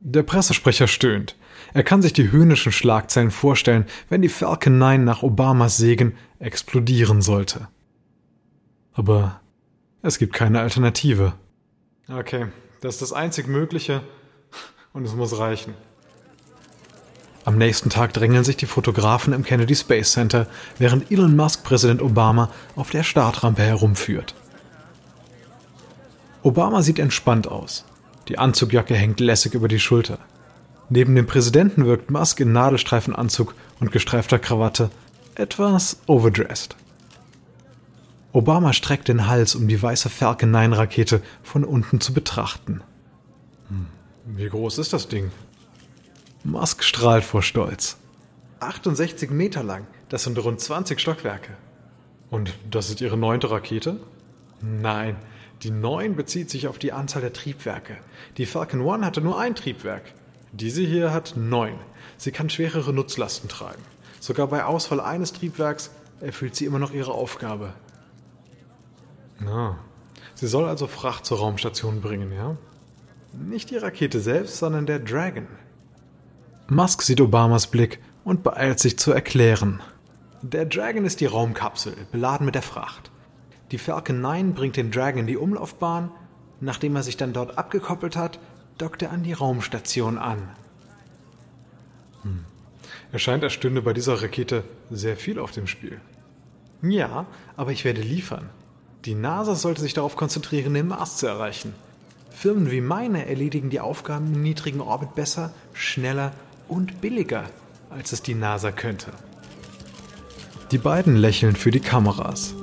Der 0.00 0.24
Pressesprecher 0.24 0.88
stöhnt. 0.88 1.36
Er 1.72 1.84
kann 1.84 2.02
sich 2.02 2.12
die 2.12 2.32
höhnischen 2.32 2.72
Schlagzeilen 2.72 3.30
vorstellen, 3.30 3.86
wenn 4.08 4.22
die 4.22 4.28
Falcon 4.28 4.78
9 4.78 5.04
nach 5.04 5.22
Obamas 5.22 5.76
Segen 5.76 6.18
explodieren 6.40 7.22
sollte. 7.22 7.68
Aber 8.92 9.40
es 10.02 10.18
gibt 10.18 10.32
keine 10.32 10.58
Alternative. 10.58 11.34
Okay, 12.08 12.48
das 12.80 12.94
ist 12.94 13.02
das 13.02 13.12
einzig 13.12 13.46
Mögliche 13.46 14.02
und 14.92 15.04
es 15.04 15.14
muss 15.14 15.38
reichen. 15.38 15.74
Am 17.44 17.56
nächsten 17.56 17.88
Tag 17.88 18.12
drängeln 18.12 18.44
sich 18.44 18.56
die 18.56 18.66
Fotografen 18.66 19.32
im 19.32 19.44
Kennedy 19.44 19.74
Space 19.74 20.12
Center, 20.12 20.46
während 20.78 21.10
Elon 21.10 21.36
Musk 21.36 21.62
Präsident 21.64 22.02
Obama 22.02 22.50
auf 22.76 22.90
der 22.90 23.02
Startrampe 23.02 23.62
herumführt. 23.62 24.34
Obama 26.42 26.82
sieht 26.82 26.98
entspannt 26.98 27.48
aus. 27.48 27.84
Die 28.28 28.38
Anzugjacke 28.38 28.94
hängt 28.94 29.20
lässig 29.20 29.54
über 29.54 29.68
die 29.68 29.80
Schulter. 29.80 30.18
Neben 30.90 31.14
dem 31.14 31.26
Präsidenten 31.26 31.86
wirkt 31.86 32.10
Musk 32.10 32.40
in 32.40 32.52
Nadelstreifenanzug 32.52 33.54
und 33.78 33.92
gestreifter 33.92 34.38
Krawatte 34.38 34.90
etwas 35.34 36.00
overdressed. 36.06 36.76
Obama 38.32 38.72
streckt 38.72 39.08
den 39.08 39.26
Hals, 39.26 39.54
um 39.54 39.66
die 39.66 39.80
weiße 39.80 40.08
Falcon 40.08 40.50
9 40.50 40.72
Rakete 40.72 41.22
von 41.42 41.64
unten 41.64 42.00
zu 42.00 42.12
betrachten. 42.12 42.82
Hm, 43.68 43.86
wie 44.36 44.48
groß 44.48 44.78
ist 44.78 44.92
das 44.92 45.08
Ding? 45.08 45.30
Musk 46.44 46.82
strahlt 46.84 47.24
vor 47.24 47.42
Stolz. 47.42 47.98
68 48.60 49.30
Meter 49.30 49.62
lang, 49.62 49.86
das 50.08 50.24
sind 50.24 50.38
rund 50.42 50.58
20 50.58 50.98
Stockwerke. 50.98 51.52
Und 52.30 52.54
das 52.70 52.88
ist 52.88 53.02
Ihre 53.02 53.18
neunte 53.18 53.50
Rakete? 53.50 54.00
Nein, 54.62 55.16
die 55.62 55.70
9 55.70 56.16
bezieht 56.16 56.48
sich 56.48 56.66
auf 56.66 56.78
die 56.78 56.92
Anzahl 56.92 57.20
der 57.20 57.34
Triebwerke. 57.34 57.98
Die 58.38 58.46
Falcon 58.46 58.88
1 58.88 59.04
hatte 59.04 59.20
nur 59.20 59.38
ein 59.38 59.54
Triebwerk. 59.54 60.02
Diese 60.52 60.80
hier 60.82 61.12
hat 61.12 61.34
9. 61.36 61.74
Sie 62.16 62.32
kann 62.32 62.48
schwerere 62.48 62.94
Nutzlasten 62.94 63.50
tragen. 63.50 63.82
Sogar 64.18 64.46
bei 64.46 64.64
Ausfall 64.64 65.00
eines 65.00 65.34
Triebwerks 65.34 65.90
erfüllt 66.20 66.56
sie 66.56 66.64
immer 66.64 66.78
noch 66.78 66.92
ihre 66.92 67.12
Aufgabe. 67.12 67.74
Na, 69.38 69.78
sie 70.34 70.46
soll 70.46 70.66
also 70.66 70.86
Fracht 70.86 71.26
zur 71.26 71.38
Raumstation 71.38 72.00
bringen, 72.00 72.32
ja? 72.32 72.56
Nicht 73.32 73.70
die 73.70 73.76
Rakete 73.76 74.20
selbst, 74.20 74.56
sondern 74.56 74.86
der 74.86 74.98
Dragon. 74.98 75.46
Musk 76.72 77.02
sieht 77.02 77.20
Obamas 77.20 77.66
Blick 77.66 77.98
und 78.22 78.44
beeilt 78.44 78.78
sich 78.78 78.96
zu 78.96 79.10
erklären. 79.10 79.82
Der 80.40 80.66
Dragon 80.66 81.04
ist 81.04 81.20
die 81.20 81.26
Raumkapsel, 81.26 81.96
beladen 82.12 82.46
mit 82.46 82.54
der 82.54 82.62
Fracht. 82.62 83.10
Die 83.72 83.78
Falcon 83.78 84.20
9 84.20 84.54
bringt 84.54 84.76
den 84.76 84.92
Dragon 84.92 85.22
in 85.22 85.26
die 85.26 85.36
Umlaufbahn. 85.36 86.12
Nachdem 86.60 86.94
er 86.94 87.02
sich 87.02 87.16
dann 87.16 87.32
dort 87.32 87.58
abgekoppelt 87.58 88.14
hat, 88.14 88.38
dockt 88.78 89.02
er 89.02 89.10
an 89.10 89.24
die 89.24 89.32
Raumstation 89.32 90.16
an. 90.16 90.48
Hm. 92.22 92.44
Es 93.10 93.20
scheint, 93.20 93.42
er 93.42 93.50
stünde 93.50 93.82
bei 93.82 93.92
dieser 93.92 94.22
Rakete 94.22 94.62
sehr 94.92 95.16
viel 95.16 95.40
auf 95.40 95.50
dem 95.50 95.66
Spiel. 95.66 96.00
Ja, 96.82 97.26
aber 97.56 97.72
ich 97.72 97.84
werde 97.84 98.00
liefern. 98.00 98.48
Die 99.06 99.16
NASA 99.16 99.56
sollte 99.56 99.80
sich 99.80 99.94
darauf 99.94 100.14
konzentrieren, 100.14 100.74
den 100.74 100.86
Mars 100.86 101.16
zu 101.16 101.26
erreichen. 101.26 101.74
Firmen 102.30 102.70
wie 102.70 102.80
meine 102.80 103.26
erledigen 103.26 103.70
die 103.70 103.80
Aufgaben 103.80 104.32
im 104.32 104.42
niedrigen 104.42 104.80
Orbit 104.80 105.16
besser, 105.16 105.52
schneller 105.72 106.32
und 106.70 107.00
billiger, 107.00 107.44
als 107.90 108.12
es 108.12 108.22
die 108.22 108.34
NASA 108.34 108.70
könnte. 108.70 109.10
Die 110.70 110.78
beiden 110.78 111.16
lächeln 111.16 111.56
für 111.56 111.72
die 111.72 111.80
Kameras. 111.80 112.54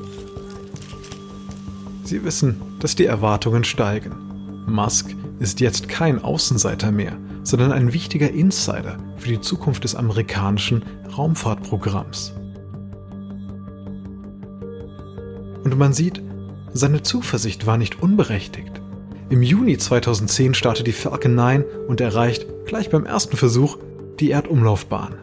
Sie 2.03 2.23
wissen, 2.23 2.61
dass 2.79 2.95
die 2.95 3.05
Erwartungen 3.05 3.65
steigen. 3.65 4.63
Musk 4.65 5.13
ist 5.39 5.59
jetzt 5.59 5.89
kein 5.89 6.23
Außenseiter 6.23 6.91
mehr, 6.91 7.17
sondern 7.43 7.73
ein 7.73 7.91
wichtiger 7.91 8.31
Insider 8.31 8.97
für 9.17 9.27
die 9.27 9.41
Zukunft 9.41 9.83
des 9.83 9.95
amerikanischen 9.95 10.83
Raumfahrtprogramms. 11.17 12.33
Und 15.63 15.77
man 15.77 15.91
sieht, 15.91 16.21
seine 16.73 17.03
Zuversicht 17.03 17.65
war 17.65 17.77
nicht 17.77 18.01
unberechtigt. 18.01 18.81
Im 19.29 19.43
Juni 19.43 19.77
2010 19.77 20.53
startet 20.53 20.87
die 20.87 20.93
Falcon 20.93 21.35
9 21.35 21.65
und 21.89 21.99
erreicht, 21.99 22.45
gleich 22.65 22.89
beim 22.89 23.05
ersten 23.05 23.35
Versuch, 23.35 23.77
die 24.19 24.31
Erdumlaufbahn. 24.31 25.15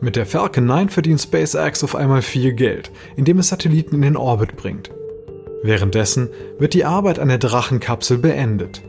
Mit 0.00 0.16
der 0.16 0.26
Falcon 0.26 0.66
9 0.66 0.88
verdient 0.90 1.20
SpaceX 1.20 1.82
auf 1.82 1.96
einmal 1.96 2.22
viel 2.22 2.52
Geld, 2.52 2.90
indem 3.16 3.38
es 3.38 3.48
Satelliten 3.48 3.96
in 3.96 4.02
den 4.02 4.16
Orbit 4.16 4.56
bringt. 4.56 4.90
Währenddessen 5.62 6.28
wird 6.58 6.74
die 6.74 6.84
Arbeit 6.84 7.18
an 7.18 7.28
der 7.28 7.38
Drachenkapsel 7.38 8.18
beendet. 8.18 8.82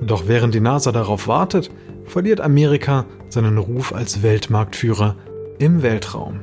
Doch 0.00 0.26
während 0.26 0.54
die 0.54 0.60
NASA 0.60 0.90
darauf 0.90 1.28
wartet, 1.28 1.70
verliert 2.04 2.40
Amerika 2.40 3.06
seinen 3.28 3.58
Ruf 3.58 3.94
als 3.94 4.22
Weltmarktführer 4.22 5.16
im 5.58 5.82
Weltraum. 5.82 6.40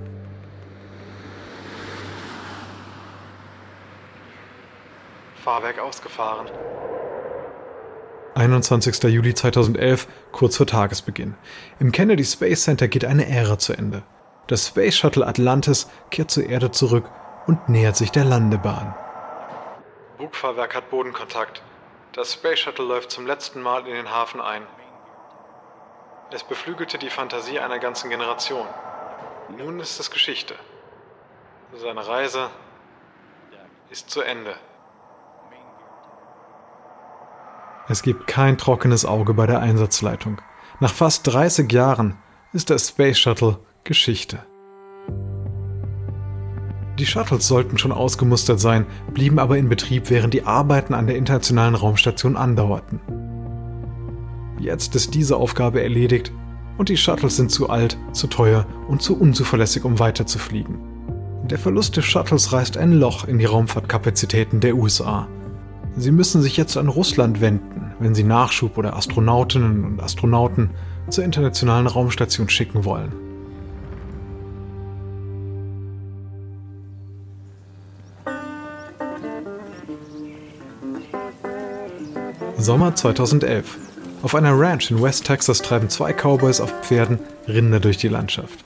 Fahrwerk 5.43 5.79
ausgefahren. 5.79 6.47
21. 8.35 9.03
Juli 9.03 9.33
2011, 9.33 10.07
kurz 10.31 10.57
vor 10.57 10.67
Tagesbeginn. 10.67 11.35
Im 11.79 11.91
Kennedy 11.91 12.23
Space 12.23 12.63
Center 12.63 12.87
geht 12.87 13.05
eine 13.05 13.27
Ära 13.27 13.57
zu 13.57 13.73
Ende. 13.73 14.03
Das 14.47 14.67
Space 14.67 14.97
Shuttle 14.97 15.27
Atlantis 15.27 15.89
kehrt 16.09 16.31
zur 16.31 16.45
Erde 16.45 16.71
zurück 16.71 17.05
und 17.47 17.69
nähert 17.69 17.97
sich 17.97 18.11
der 18.11 18.25
Landebahn. 18.25 18.95
Bugfahrwerk 20.17 20.75
hat 20.75 20.89
Bodenkontakt. 20.89 21.61
Das 22.13 22.33
Space 22.33 22.59
Shuttle 22.59 22.85
läuft 22.85 23.11
zum 23.11 23.27
letzten 23.27 23.61
Mal 23.61 23.87
in 23.87 23.93
den 23.93 24.09
Hafen 24.09 24.41
ein. 24.41 24.63
Es 26.31 26.43
beflügelte 26.43 26.97
die 26.97 27.09
Fantasie 27.09 27.59
einer 27.59 27.79
ganzen 27.79 28.09
Generation. 28.09 28.67
Nun 29.57 29.79
ist 29.79 29.99
es 29.99 30.11
Geschichte. 30.11 30.55
Seine 31.75 32.07
Reise 32.07 32.49
ist 33.89 34.09
zu 34.09 34.21
Ende. 34.21 34.55
Es 37.91 38.03
gibt 38.03 38.27
kein 38.27 38.59
trockenes 38.59 39.03
Auge 39.03 39.33
bei 39.33 39.47
der 39.47 39.61
Einsatzleitung. 39.61 40.39
Nach 40.79 40.93
fast 40.93 41.25
30 41.25 41.71
Jahren 41.71 42.17
ist 42.53 42.69
der 42.69 42.77
Space 42.77 43.17
Shuttle 43.17 43.57
Geschichte. 43.83 44.43
Die 46.99 47.07
Shuttles 47.07 47.47
sollten 47.47 47.79
schon 47.79 47.91
ausgemustert 47.91 48.59
sein, 48.59 48.85
blieben 49.11 49.39
aber 49.39 49.57
in 49.57 49.69
Betrieb, 49.69 50.11
während 50.11 50.35
die 50.35 50.43
Arbeiten 50.43 50.93
an 50.93 51.07
der 51.07 51.15
internationalen 51.15 51.73
Raumstation 51.73 52.37
andauerten. 52.37 52.99
Jetzt 54.59 54.95
ist 54.95 55.15
diese 55.15 55.37
Aufgabe 55.37 55.81
erledigt 55.81 56.31
und 56.77 56.89
die 56.89 56.97
Shuttles 56.97 57.37
sind 57.37 57.49
zu 57.49 57.71
alt, 57.71 57.97
zu 58.11 58.27
teuer 58.27 58.67
und 58.87 59.01
zu 59.01 59.19
unzuverlässig, 59.19 59.83
um 59.83 59.97
weiterzufliegen. 59.97 60.77
Der 61.45 61.57
Verlust 61.57 61.97
des 61.97 62.05
Shuttles 62.05 62.53
reißt 62.53 62.77
ein 62.77 62.91
Loch 62.91 63.25
in 63.27 63.39
die 63.39 63.45
Raumfahrtkapazitäten 63.45 64.59
der 64.59 64.75
USA. 64.75 65.27
Sie 65.97 66.11
müssen 66.11 66.41
sich 66.41 66.55
jetzt 66.55 66.77
an 66.77 66.87
Russland 66.87 67.41
wenden, 67.41 67.93
wenn 67.99 68.15
sie 68.15 68.23
Nachschub 68.23 68.77
oder 68.77 68.95
Astronautinnen 68.95 69.83
und 69.83 70.01
Astronauten 70.01 70.69
zur 71.09 71.23
internationalen 71.23 71.87
Raumstation 71.87 72.49
schicken 72.49 72.85
wollen. 72.85 73.11
Sommer 82.57 82.93
2011. 82.93 83.77
Auf 84.21 84.35
einer 84.35 84.59
Ranch 84.59 84.91
in 84.91 85.01
West 85.01 85.25
Texas 85.25 85.61
treiben 85.61 85.89
zwei 85.89 86.13
Cowboys 86.13 86.59
auf 86.59 86.73
Pferden 86.81 87.19
Rinder 87.47 87.79
durch 87.79 87.97
die 87.97 88.09
Landschaft. 88.09 88.65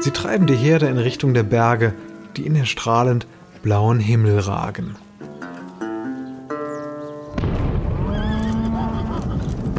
Sie 0.00 0.10
treiben 0.10 0.46
die 0.46 0.56
Herde 0.56 0.86
in 0.86 0.98
Richtung 0.98 1.32
der 1.32 1.44
Berge, 1.44 1.94
die 2.36 2.44
in 2.44 2.54
den 2.54 2.66
strahlend 2.66 3.26
blauen 3.62 4.00
Himmel 4.00 4.40
ragen. 4.40 4.96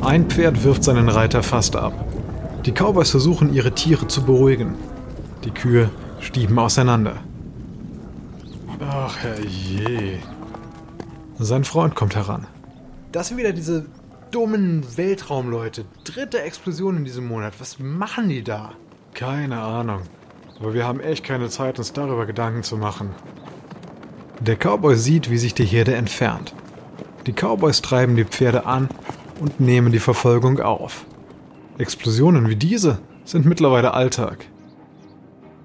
Ein 0.06 0.30
Pferd 0.30 0.64
wirft 0.64 0.84
seinen 0.84 1.10
Reiter 1.10 1.42
fast 1.42 1.76
ab. 1.76 1.92
Die 2.64 2.72
Cowboys 2.72 3.10
versuchen, 3.10 3.52
ihre 3.52 3.72
Tiere 3.72 4.08
zu 4.08 4.24
beruhigen. 4.24 4.76
Die 5.44 5.50
Kühe 5.50 5.90
stieben 6.20 6.60
auseinander. 6.60 7.16
Ach, 8.80 9.18
herrje. 9.18 10.20
Sein 11.40 11.64
Freund 11.64 11.96
kommt 11.96 12.16
heran. 12.16 12.46
Das 13.12 13.30
sind 13.30 13.38
wieder 13.38 13.52
diese 13.52 13.88
dummen 14.30 14.86
Weltraumleute. 14.96 15.86
Dritte 16.04 16.40
Explosion 16.40 16.98
in 16.98 17.06
diesem 17.06 17.26
Monat. 17.26 17.56
Was 17.58 17.80
machen 17.80 18.30
die 18.30 18.44
da? 18.44 18.74
Keine 19.16 19.60
Ahnung. 19.60 20.02
Aber 20.60 20.76
wir 20.76 20.86
haben 20.86 21.00
echt 21.00 21.24
keine 21.24 21.50
Zeit, 21.50 21.80
uns 21.80 21.94
darüber 21.94 22.28
Gedanken 22.28 22.62
zu 22.62 22.78
machen. 22.78 23.10
Der 24.40 24.56
Cowboy 24.56 24.98
sieht, 24.98 25.32
wie 25.32 25.40
sich 25.40 25.56
die 25.56 25.66
Herde 25.66 25.96
entfernt. 25.96 26.54
Die 27.26 27.34
Cowboys 27.34 27.82
treiben 27.82 28.16
die 28.16 28.26
Pferde 28.26 28.68
an 28.68 28.88
und 29.40 29.60
nehmen 29.60 29.92
die 29.92 30.00
Verfolgung 30.00 30.60
auf. 30.60 31.06
Explosionen 31.78 32.50
wie 32.50 32.56
diese 32.56 33.00
sind 33.26 33.46
mittlerweile 33.46 33.94
Alltag. 33.94 34.46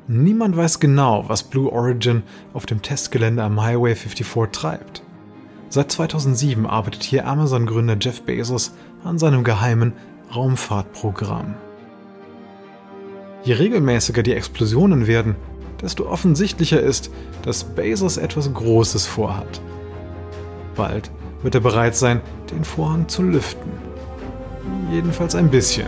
Niemand 0.08 0.56
weiß 0.56 0.80
genau, 0.80 1.24
was 1.28 1.44
Blue 1.44 1.70
Origin 1.70 2.24
auf 2.52 2.66
dem 2.66 2.82
Testgelände 2.82 3.44
am 3.44 3.62
Highway 3.62 3.94
54 3.94 4.50
treibt. 4.50 5.02
Seit 5.68 5.92
2007 5.92 6.66
arbeitet 6.66 7.04
hier 7.04 7.28
Amazon-Gründer 7.28 7.96
Jeff 8.00 8.22
Bezos 8.22 8.74
an 9.04 9.18
seinem 9.18 9.44
geheimen 9.44 9.92
Raumfahrtprogramm. 10.34 11.54
Je 13.44 13.54
regelmäßiger 13.54 14.24
die 14.24 14.34
Explosionen 14.34 15.06
werden, 15.06 15.36
desto 15.80 16.08
offensichtlicher 16.08 16.80
ist, 16.80 17.10
dass 17.42 17.62
Bezos 17.62 18.16
etwas 18.16 18.52
Großes 18.52 19.06
vorhat. 19.06 19.60
Bald 20.74 21.10
wird 21.42 21.54
er 21.54 21.60
bereit 21.60 21.96
sein, 21.96 22.20
den 22.50 22.64
Vorhang 22.64 23.08
zu 23.08 23.22
lüften. 23.22 23.70
Jedenfalls 24.90 25.34
ein 25.34 25.50
bisschen. 25.50 25.86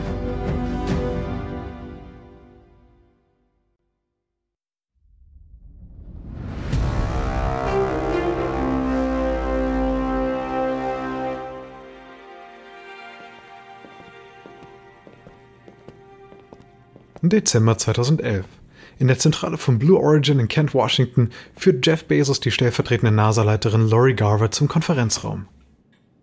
Dezember 17.24 17.78
2011. 17.78 18.61
In 18.98 19.08
der 19.08 19.18
Zentrale 19.18 19.58
von 19.58 19.78
Blue 19.78 19.98
Origin 19.98 20.38
in 20.38 20.48
Kent, 20.48 20.74
Washington, 20.74 21.30
führt 21.56 21.86
Jeff 21.86 22.04
Bezos 22.04 22.40
die 22.40 22.50
stellvertretende 22.50 23.12
NASA-Leiterin 23.12 23.88
Lori 23.88 24.14
Garver 24.14 24.50
zum 24.50 24.68
Konferenzraum. 24.68 25.46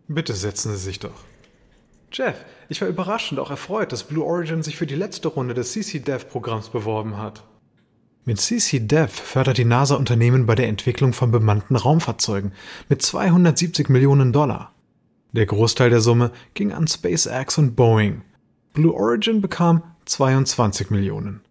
Bitte 0.08 0.34
setzen 0.34 0.72
Sie 0.72 0.78
sich 0.78 1.00
doch. 1.00 1.24
Jeff, 2.12 2.36
ich 2.70 2.82
war 2.82 2.88
überrascht 2.88 3.32
und 3.32 3.40
auch 3.40 3.52
erfreut, 3.52 3.92
dass 3.92 4.04
Blue 4.04 4.26
Origin 4.26 4.64
sich 4.64 4.78
für 4.78 4.88
die 4.88 4.96
letzte 4.96 5.28
Runde 5.28 5.54
des 5.54 5.74
CC-Dev-Programms 5.74 6.70
beworben 6.70 7.18
hat. 7.18 7.44
Mit 8.26 8.40
CC-Dev 8.40 9.12
fördert 9.12 9.58
die 9.58 9.66
NASA 9.66 9.96
Unternehmen 9.96 10.46
bei 10.46 10.56
der 10.56 10.68
Entwicklung 10.68 11.14
von 11.14 11.32
bemannten 11.32 11.76
Raumfahrzeugen 11.76 12.54
mit 12.88 13.02
270 13.02 13.90
Millionen 13.90 14.34
Dollar. 14.34 14.74
Der 15.32 15.46
Großteil 15.46 15.90
der 15.90 16.02
Summe 16.02 16.32
ging 16.54 16.72
an 16.72 16.88
SpaceX 16.88 17.58
und 17.58 17.76
Boeing. 17.76 18.24
Blue 18.74 18.94
Origin 18.94 19.42
bekam 19.42 19.84
22 20.06 20.90
Millionen. 20.90 21.42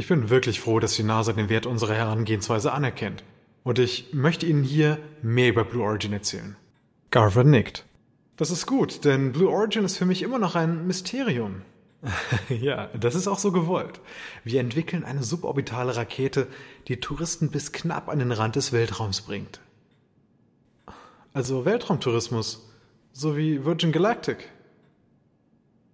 Ich 0.00 0.08
bin 0.08 0.30
wirklich 0.30 0.60
froh, 0.60 0.80
dass 0.80 0.96
die 0.96 1.02
NASA 1.02 1.34
den 1.34 1.50
Wert 1.50 1.66
unserer 1.66 1.92
Herangehensweise 1.92 2.72
anerkennt. 2.72 3.22
Und 3.64 3.78
ich 3.78 4.14
möchte 4.14 4.46
Ihnen 4.46 4.62
hier 4.62 4.96
mehr 5.20 5.50
über 5.50 5.62
Blue 5.62 5.82
Origin 5.82 6.14
erzählen. 6.14 6.56
Garver 7.10 7.44
nickt. 7.44 7.84
Das 8.38 8.50
ist 8.50 8.64
gut, 8.64 9.04
denn 9.04 9.32
Blue 9.32 9.50
Origin 9.50 9.84
ist 9.84 9.98
für 9.98 10.06
mich 10.06 10.22
immer 10.22 10.38
noch 10.38 10.54
ein 10.54 10.86
Mysterium. 10.86 11.60
ja, 12.48 12.86
das 12.98 13.14
ist 13.14 13.28
auch 13.28 13.38
so 13.38 13.52
gewollt. 13.52 14.00
Wir 14.42 14.60
entwickeln 14.60 15.04
eine 15.04 15.22
suborbitale 15.22 15.94
Rakete, 15.94 16.46
die 16.88 16.98
Touristen 16.98 17.50
bis 17.50 17.70
knapp 17.70 18.08
an 18.08 18.20
den 18.20 18.32
Rand 18.32 18.56
des 18.56 18.72
Weltraums 18.72 19.20
bringt. 19.20 19.60
Also 21.34 21.66
Weltraumtourismus, 21.66 22.66
so 23.12 23.36
wie 23.36 23.66
Virgin 23.66 23.92
Galactic. 23.92 24.48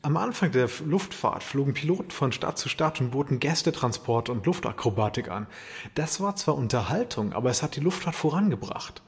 Am 0.06 0.16
Anfang 0.16 0.52
der 0.52 0.70
Luftfahrt 0.84 1.42
flogen 1.42 1.74
Piloten 1.74 2.12
von 2.12 2.30
Stadt 2.30 2.58
zu 2.58 2.68
Stadt 2.68 3.00
und 3.00 3.10
boten 3.10 3.40
Gästetransport 3.40 4.28
und 4.28 4.46
Luftakrobatik 4.46 5.28
an. 5.28 5.48
Das 5.96 6.20
war 6.20 6.36
zwar 6.36 6.54
Unterhaltung, 6.54 7.32
aber 7.32 7.50
es 7.50 7.60
hat 7.60 7.74
die 7.74 7.80
Luftfahrt 7.80 8.14
vorangebracht. 8.14 9.02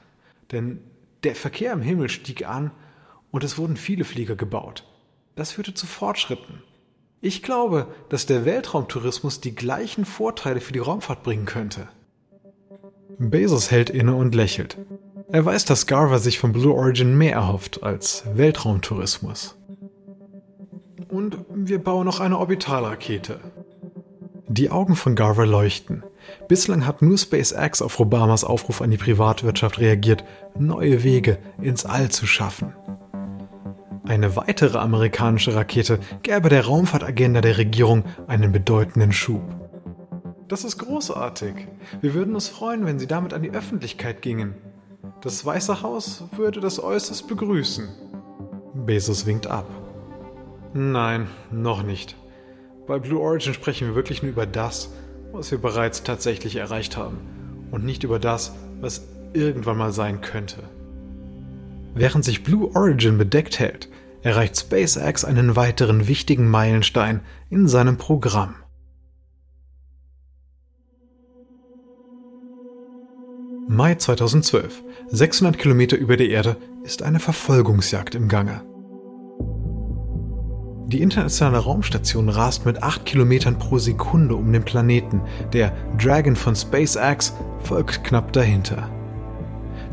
Denn 0.51 0.81
der 1.23 1.35
Verkehr 1.35 1.71
im 1.71 1.81
Himmel 1.81 2.09
stieg 2.09 2.45
an 2.45 2.71
und 3.31 3.45
es 3.45 3.57
wurden 3.57 3.77
viele 3.77 4.03
Flieger 4.03 4.35
gebaut. 4.35 4.83
Das 5.37 5.53
führte 5.53 5.73
zu 5.73 5.87
Fortschritten. 5.87 6.63
Ich 7.21 7.43
glaube, 7.43 7.87
dass 8.09 8.25
der 8.25 8.43
Weltraumtourismus 8.43 9.39
die 9.39 9.55
gleichen 9.55 10.03
Vorteile 10.03 10.59
für 10.59 10.73
die 10.73 10.79
Raumfahrt 10.79 11.23
bringen 11.23 11.45
könnte. 11.45 11.87
Bezos 13.17 13.71
hält 13.71 13.89
inne 13.89 14.15
und 14.15 14.35
lächelt. 14.35 14.77
Er 15.31 15.45
weiß, 15.45 15.63
dass 15.63 15.87
Garver 15.87 16.19
sich 16.19 16.39
von 16.39 16.51
Blue 16.51 16.73
Origin 16.73 17.17
mehr 17.17 17.35
erhofft 17.35 17.83
als 17.83 18.25
Weltraumtourismus 18.33 19.55
und 21.09 21.37
wir 21.53 21.83
bauen 21.83 22.05
noch 22.05 22.19
eine 22.19 22.37
Orbitalrakete. 22.37 23.39
Die 24.47 24.71
Augen 24.71 24.95
von 24.95 25.15
Garver 25.15 25.45
leuchten. 25.45 26.03
Bislang 26.47 26.85
hat 26.85 27.01
nur 27.01 27.17
SpaceX 27.17 27.81
auf 27.81 27.99
Obamas 27.99 28.43
Aufruf 28.43 28.81
an 28.81 28.91
die 28.91 28.97
Privatwirtschaft 28.97 29.79
reagiert, 29.79 30.23
neue 30.57 31.03
Wege 31.03 31.37
ins 31.61 31.85
All 31.85 32.09
zu 32.09 32.25
schaffen. 32.25 32.73
Eine 34.05 34.35
weitere 34.35 34.79
amerikanische 34.79 35.53
Rakete 35.53 35.99
gäbe 36.23 36.49
der 36.49 36.65
Raumfahrtagenda 36.65 37.41
der 37.41 37.59
Regierung 37.59 38.05
einen 38.25 38.51
bedeutenden 38.51 39.11
Schub. 39.11 39.43
Das 40.47 40.63
ist 40.63 40.79
großartig. 40.79 41.53
Wir 42.01 42.15
würden 42.15 42.33
uns 42.33 42.47
freuen, 42.47 42.85
wenn 42.87 42.97
Sie 42.97 43.05
damit 43.05 43.35
an 43.35 43.43
die 43.43 43.51
Öffentlichkeit 43.51 44.23
gingen. 44.23 44.55
Das 45.21 45.45
Weiße 45.45 45.83
Haus 45.83 46.23
würde 46.35 46.59
das 46.59 46.81
äußerst 46.81 47.27
begrüßen. 47.27 47.87
Bezos 48.73 49.27
winkt 49.27 49.45
ab. 49.45 49.67
Nein, 50.73 51.27
noch 51.51 51.83
nicht. 51.83 52.15
Bei 52.87 52.99
Blue 52.99 53.19
Origin 53.19 53.53
sprechen 53.53 53.87
wir 53.87 53.95
wirklich 53.95 54.21
nur 54.21 54.31
über 54.31 54.45
das, 54.45 54.91
was 55.31 55.51
wir 55.51 55.57
bereits 55.57 56.03
tatsächlich 56.03 56.55
erreicht 56.55 56.97
haben 56.97 57.17
und 57.71 57.85
nicht 57.85 58.03
über 58.03 58.19
das, 58.19 58.53
was 58.81 59.07
irgendwann 59.33 59.77
mal 59.77 59.91
sein 59.91 60.21
könnte. 60.21 60.63
Während 61.95 62.23
sich 62.23 62.43
Blue 62.43 62.75
Origin 62.75 63.17
bedeckt 63.17 63.59
hält, 63.59 63.89
erreicht 64.21 64.57
SpaceX 64.57 65.25
einen 65.25 65.55
weiteren 65.55 66.07
wichtigen 66.07 66.49
Meilenstein 66.49 67.21
in 67.49 67.67
seinem 67.67 67.97
Programm. 67.97 68.55
Mai 73.67 73.95
2012. 73.95 74.83
600 75.09 75.57
Kilometer 75.57 75.97
über 75.97 76.17
der 76.17 76.29
Erde 76.29 76.57
ist 76.83 77.03
eine 77.03 77.19
Verfolgungsjagd 77.19 78.15
im 78.15 78.27
Gange. 78.27 78.68
Die 80.91 81.03
internationale 81.03 81.59
Raumstation 81.59 82.29
rast 82.29 82.65
mit 82.65 82.81
8 82.81 83.05
Kilometern 83.05 83.59
pro 83.59 83.77
Sekunde 83.77 84.33
um 84.33 84.51
den 84.51 84.63
Planeten. 84.63 85.21
Der 85.53 85.71
Dragon 86.01 86.35
von 86.35 86.55
SpaceX 86.55 87.35
folgt 87.61 88.03
knapp 88.03 88.33
dahinter. 88.33 88.89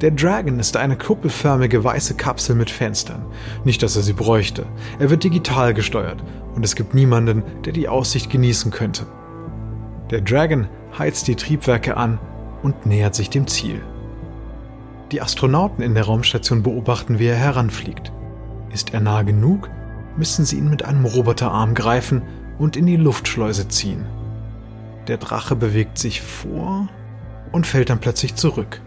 Der 0.00 0.10
Dragon 0.10 0.58
ist 0.58 0.74
eine 0.74 0.96
kuppelförmige 0.96 1.84
weiße 1.84 2.14
Kapsel 2.14 2.56
mit 2.56 2.70
Fenstern. 2.70 3.26
Nicht, 3.62 3.82
dass 3.82 3.94
er 3.96 4.02
sie 4.02 4.14
bräuchte. 4.14 4.64
Er 4.98 5.10
wird 5.10 5.22
digital 5.22 5.74
gesteuert 5.74 6.24
und 6.54 6.64
es 6.64 6.74
gibt 6.74 6.94
niemanden, 6.94 7.42
der 7.66 7.74
die 7.74 7.88
Aussicht 7.88 8.30
genießen 8.30 8.70
könnte. 8.70 9.04
Der 10.10 10.22
Dragon 10.22 10.66
heizt 10.98 11.28
die 11.28 11.36
Triebwerke 11.36 11.98
an 11.98 12.18
und 12.62 12.86
nähert 12.86 13.14
sich 13.14 13.28
dem 13.28 13.46
Ziel. 13.46 13.82
Die 15.12 15.20
Astronauten 15.20 15.84
in 15.84 15.92
der 15.92 16.06
Raumstation 16.06 16.62
beobachten, 16.62 17.18
wie 17.18 17.26
er 17.26 17.36
heranfliegt. 17.36 18.12
Ist 18.72 18.94
er 18.94 19.00
nah 19.00 19.20
genug, 19.20 19.68
müssen 20.16 20.44
sie 20.44 20.58
ihn 20.58 20.70
mit 20.70 20.84
einem 20.84 21.04
Roboterarm 21.04 21.74
greifen 21.74 22.22
und 22.58 22.76
in 22.76 22.86
die 22.86 22.96
Luftschleuse 22.96 23.68
ziehen. 23.68 24.06
Der 25.08 25.18
Drache 25.18 25.54
bewegt 25.54 25.98
sich 25.98 26.20
vor 26.22 26.88
und 27.52 27.66
fällt 27.66 27.90
dann 27.90 28.00
plötzlich 28.00 28.34
zurück. 28.34 28.80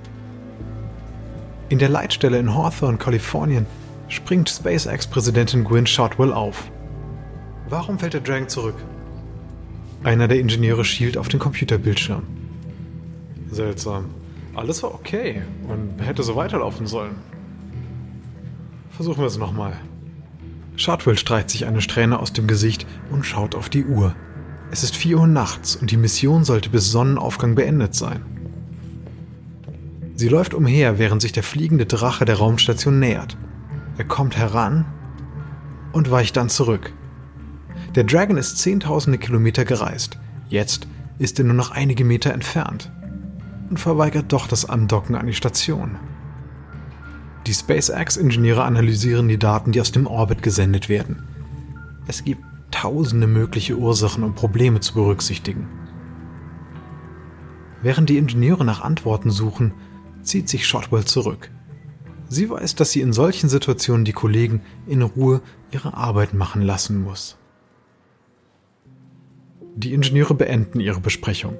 In 1.69 1.79
der 1.79 1.89
Leitstelle 1.89 2.39
in 2.39 2.55
Hawthorne, 2.55 2.97
Kalifornien, 2.97 3.65
springt 4.07 4.49
SpaceX-Präsidentin 4.49 5.63
Gwynne 5.63 5.87
Shotwell 5.87 6.33
auf. 6.33 6.69
Warum 7.69 7.99
fällt 7.99 8.13
der 8.13 8.21
Dragon 8.21 8.49
zurück? 8.49 8.75
Einer 10.03 10.27
der 10.27 10.39
Ingenieure 10.39 10.83
schielt 10.83 11.17
auf 11.17 11.27
den 11.27 11.39
Computerbildschirm. 11.39 12.23
Seltsam. 13.51 14.05
Alles 14.55 14.81
war 14.81 14.93
okay 14.93 15.43
und 15.67 16.03
hätte 16.03 16.23
so 16.23 16.35
weiterlaufen 16.35 16.87
sollen. 16.87 17.15
Versuchen 18.91 19.19
wir 19.19 19.27
es 19.27 19.37
nochmal. 19.37 19.73
Shotwell 20.79 21.17
streicht 21.17 21.49
sich 21.49 21.65
eine 21.65 21.81
Strähne 21.81 22.19
aus 22.19 22.31
dem 22.31 22.47
Gesicht 22.47 22.87
und 23.11 23.25
schaut 23.25 23.53
auf 23.53 23.67
die 23.67 23.83
Uhr. 23.83 24.15
Es 24.71 24.83
ist 24.83 24.95
4 24.95 25.19
Uhr 25.19 25.27
nachts 25.27 25.75
und 25.75 25.91
die 25.91 25.97
Mission 25.97 26.45
sollte 26.45 26.69
bis 26.69 26.89
Sonnenaufgang 26.89 27.53
beendet 27.53 27.95
sein. 27.95 28.21
Sie 30.15 30.29
läuft 30.29 30.53
umher, 30.53 30.97
während 30.97 31.21
sich 31.21 31.33
der 31.33 31.43
fliegende 31.43 31.85
Drache 31.85 32.23
der 32.23 32.37
Raumstation 32.37 32.97
nähert. 32.97 33.37
Er 33.97 34.05
kommt 34.05 34.37
heran 34.37 34.85
und 35.91 36.11
weicht 36.11 36.37
dann 36.37 36.47
zurück. 36.47 36.93
Der 37.95 38.05
Dragon 38.05 38.37
ist 38.37 38.57
zehntausende 38.59 39.17
Kilometer 39.17 39.65
gereist. 39.65 40.17
Jetzt 40.47 40.87
ist 41.17 41.39
er 41.39 41.45
nur 41.45 41.55
noch 41.55 41.71
einige 41.71 42.05
Meter 42.05 42.33
entfernt 42.33 42.89
und 43.69 43.81
verweigert 43.81 44.31
doch 44.31 44.47
das 44.47 44.69
Andocken 44.69 45.15
an 45.15 45.27
die 45.27 45.33
Station. 45.33 45.97
Die 47.47 47.53
SpaceX-Ingenieure 47.53 48.63
analysieren 48.63 49.27
die 49.27 49.39
Daten, 49.39 49.71
die 49.71 49.81
aus 49.81 49.91
dem 49.91 50.07
Orbit 50.07 50.43
gesendet 50.43 50.89
werden. 50.89 51.23
Es 52.07 52.23
gibt 52.23 52.43
tausende 52.71 53.27
mögliche 53.27 53.77
Ursachen 53.77 54.23
und 54.23 54.35
Probleme 54.35 54.79
zu 54.79 54.93
berücksichtigen. 54.93 55.67
Während 57.81 58.09
die 58.09 58.17
Ingenieure 58.17 58.65
nach 58.65 58.81
Antworten 58.81 59.31
suchen, 59.31 59.73
zieht 60.21 60.49
sich 60.49 60.67
Shotwell 60.67 61.05
zurück. 61.05 61.49
Sie 62.27 62.49
weiß, 62.49 62.75
dass 62.75 62.91
sie 62.91 63.01
in 63.01 63.13
solchen 63.13 63.49
Situationen 63.49 64.05
die 64.05 64.13
Kollegen 64.13 64.61
in 64.85 65.01
Ruhe 65.01 65.41
ihre 65.71 65.95
Arbeit 65.95 66.33
machen 66.33 66.61
lassen 66.61 67.01
muss. 67.01 67.37
Die 69.75 69.93
Ingenieure 69.93 70.35
beenden 70.35 70.79
ihre 70.79 70.99
Besprechung. 70.99 71.57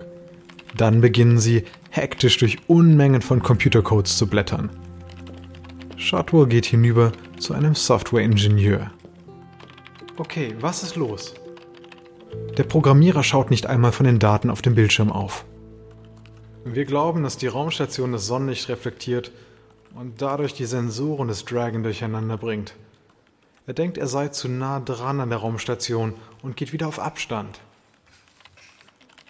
Dann 0.75 1.01
beginnen 1.01 1.39
sie, 1.39 1.63
hektisch 1.89 2.37
durch 2.37 2.57
Unmengen 2.67 3.21
von 3.21 3.41
Computercodes 3.41 4.17
zu 4.17 4.27
blättern. 4.27 4.69
Shotwell 5.99 6.47
geht 6.47 6.65
hinüber 6.65 7.11
zu 7.39 7.53
einem 7.53 7.75
Software-Ingenieur. 7.75 8.89
Okay, 10.15 10.55
was 10.61 10.81
ist 10.81 10.95
los? 10.95 11.33
Der 12.57 12.63
Programmierer 12.63 13.21
schaut 13.21 13.51
nicht 13.51 13.65
einmal 13.65 13.91
von 13.91 14.05
den 14.05 14.17
Daten 14.17 14.49
auf 14.49 14.61
dem 14.61 14.75
Bildschirm 14.75 15.11
auf. 15.11 15.45
Wir 16.63 16.85
glauben, 16.85 17.21
dass 17.21 17.35
die 17.35 17.47
Raumstation 17.47 18.13
das 18.13 18.27
Sonnenlicht 18.27 18.69
reflektiert 18.69 19.33
und 19.93 20.21
dadurch 20.21 20.53
die 20.53 20.65
Sensoren 20.65 21.27
des 21.27 21.43
Dragon 21.43 21.83
durcheinander 21.83 22.37
bringt. 22.37 22.75
Er 23.67 23.73
denkt, 23.73 23.97
er 23.97 24.07
sei 24.07 24.29
zu 24.29 24.47
nah 24.47 24.79
dran 24.79 25.19
an 25.19 25.29
der 25.29 25.39
Raumstation 25.39 26.13
und 26.41 26.55
geht 26.55 26.71
wieder 26.71 26.87
auf 26.87 26.99
Abstand. 26.99 27.59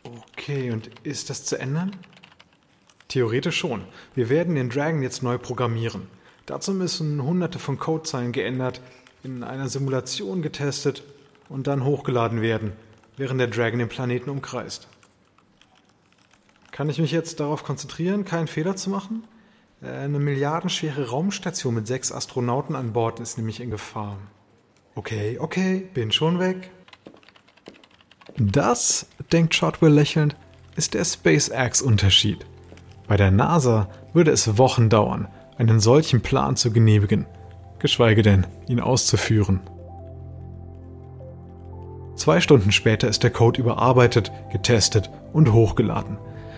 Okay, 0.04 0.70
und 0.70 0.92
ist 1.02 1.32
das 1.32 1.46
zu 1.46 1.60
ändern? 1.60 1.96
Theoretisch 3.08 3.58
schon. 3.58 3.86
Wir 4.14 4.30
werden 4.30 4.54
den 4.54 4.70
Dragon 4.70 5.02
jetzt 5.02 5.24
neu 5.24 5.40
programmieren. 5.40 6.19
Dazu 6.50 6.74
müssen 6.74 7.22
hunderte 7.22 7.60
von 7.60 7.78
Codezeilen 7.78 8.32
geändert, 8.32 8.82
in 9.22 9.44
einer 9.44 9.70
Simulation 9.70 10.42
getestet 10.42 11.04
und 11.48 11.68
dann 11.68 11.84
hochgeladen 11.86 12.42
werden, 12.42 12.72
während 13.18 13.40
der 13.40 13.50
Dragon 13.50 13.78
den 13.78 13.88
Planeten 13.88 14.32
umkreist. 14.32 14.88
Kann 16.72 16.90
ich 16.90 16.98
mich 16.98 17.12
jetzt 17.12 17.40
darauf 17.40 17.64
konzentrieren, 17.64 18.26
keinen 18.26 18.48
Fehler 18.48 18.76
zu 18.76 18.90
machen? 18.90 19.26
Äh, 19.84 19.92
eine 19.92 20.18
milliardenschwere 20.18 21.12
Raumstation 21.12 21.76
mit 21.76 21.86
sechs 21.86 22.12
Astronauten 22.12 22.76
an 22.76 22.94
Bord 22.94 23.20
ist 23.20 23.38
nämlich 23.38 23.60
in 23.60 23.70
Gefahr. 23.70 24.18
Okay, 24.96 25.38
okay, 25.40 25.88
bin 25.94 26.12
schon 26.12 26.40
weg. 26.40 26.72
Das, 28.38 29.06
denkt 29.32 29.54
Shotwell 29.54 29.94
lächelnd, 29.94 30.36
ist 30.76 30.96
der 30.96 31.06
SpaceX-Unterschied. 31.06 32.48
Bei 33.08 33.18
der 33.18 33.30
NASA 33.30 33.88
würde 34.14 34.32
es 34.32 34.58
Wochen 34.58 34.90
dauern, 34.90 35.28
einen 35.60 35.80
solchen 35.80 36.22
Plan 36.22 36.56
zu 36.56 36.72
genehmigen, 36.72 37.28
geschweige 37.80 38.24
denn, 38.24 38.48
ihn 38.68 38.80
auszuführen. 38.80 39.60
Zwei 42.16 42.40
Stunden 42.40 42.72
später 42.72 43.08
ist 43.08 43.24
der 43.24 43.30
Code 43.30 43.62
überarbeitet, 43.62 44.32
getestet 44.52 45.12
und 45.34 45.54
hochgeladen. 45.54 46.18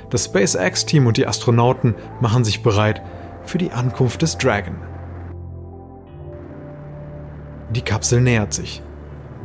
Das 0.09 0.25
SpaceX-Team 0.25 1.07
und 1.07 1.17
die 1.17 1.27
Astronauten 1.27 1.95
machen 2.19 2.43
sich 2.43 2.63
bereit 2.63 3.01
für 3.43 3.57
die 3.57 3.71
Ankunft 3.71 4.21
des 4.21 4.37
Dragon. 4.37 4.75
Die 7.71 7.81
Kapsel 7.81 8.21
nähert 8.21 8.53
sich. 8.53 8.83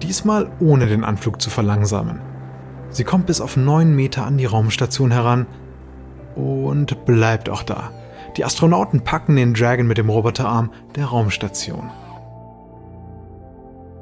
Diesmal 0.03 0.51
ohne 0.61 0.87
den 0.87 1.05
Anflug 1.05 1.41
zu 1.41 1.49
verlangsamen. 1.49 2.21
Sie 2.91 3.05
kommt 3.05 3.27
bis 3.27 3.41
auf 3.41 3.57
9 3.57 3.95
Meter 3.95 4.27
an 4.27 4.37
die 4.37 4.45
Raumstation 4.45 5.13
heran 5.13 5.47
und 6.35 7.07
bleibt 7.07 7.49
auch 7.49 7.63
da. 7.63 7.93
Die 8.37 8.45
Astronauten 8.45 9.03
packen 9.03 9.37
den 9.37 9.55
Dragon 9.55 9.87
mit 9.87 9.97
dem 9.97 10.11
Roboterarm 10.11 10.71
der 10.95 11.07
Raumstation. 11.07 11.91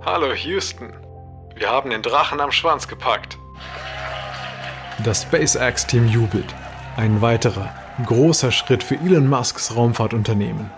Hallo 0.04 0.34
Houston, 0.34 0.92
wir 1.54 1.70
haben 1.70 1.90
den 1.90 2.02
Drachen 2.02 2.40
am 2.40 2.50
Schwanz 2.50 2.88
gepackt. 2.88 3.38
Das 5.04 5.22
SpaceX-Team 5.22 6.08
jubelt. 6.08 6.52
Ein 6.96 7.22
weiterer, 7.22 7.72
großer 8.06 8.50
Schritt 8.50 8.82
für 8.82 8.96
Elon 8.96 9.28
Musks 9.28 9.76
Raumfahrtunternehmen. 9.76 10.68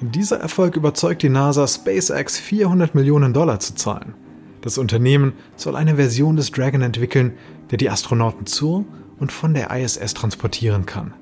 Dieser 0.00 0.38
Erfolg 0.38 0.76
überzeugt 0.76 1.22
die 1.22 1.30
NASA, 1.30 1.66
SpaceX 1.66 2.38
400 2.38 2.94
Millionen 2.94 3.32
Dollar 3.32 3.60
zu 3.60 3.74
zahlen. 3.74 4.14
Das 4.60 4.76
Unternehmen 4.76 5.32
soll 5.56 5.74
eine 5.74 5.96
Version 5.96 6.36
des 6.36 6.50
Dragon 6.50 6.82
entwickeln, 6.82 7.38
der 7.70 7.78
die 7.78 7.88
Astronauten 7.88 8.44
zur 8.44 8.84
und 9.18 9.32
von 9.32 9.54
der 9.54 9.70
ISS 9.70 10.12
transportieren 10.12 10.84
kann. 10.84 11.14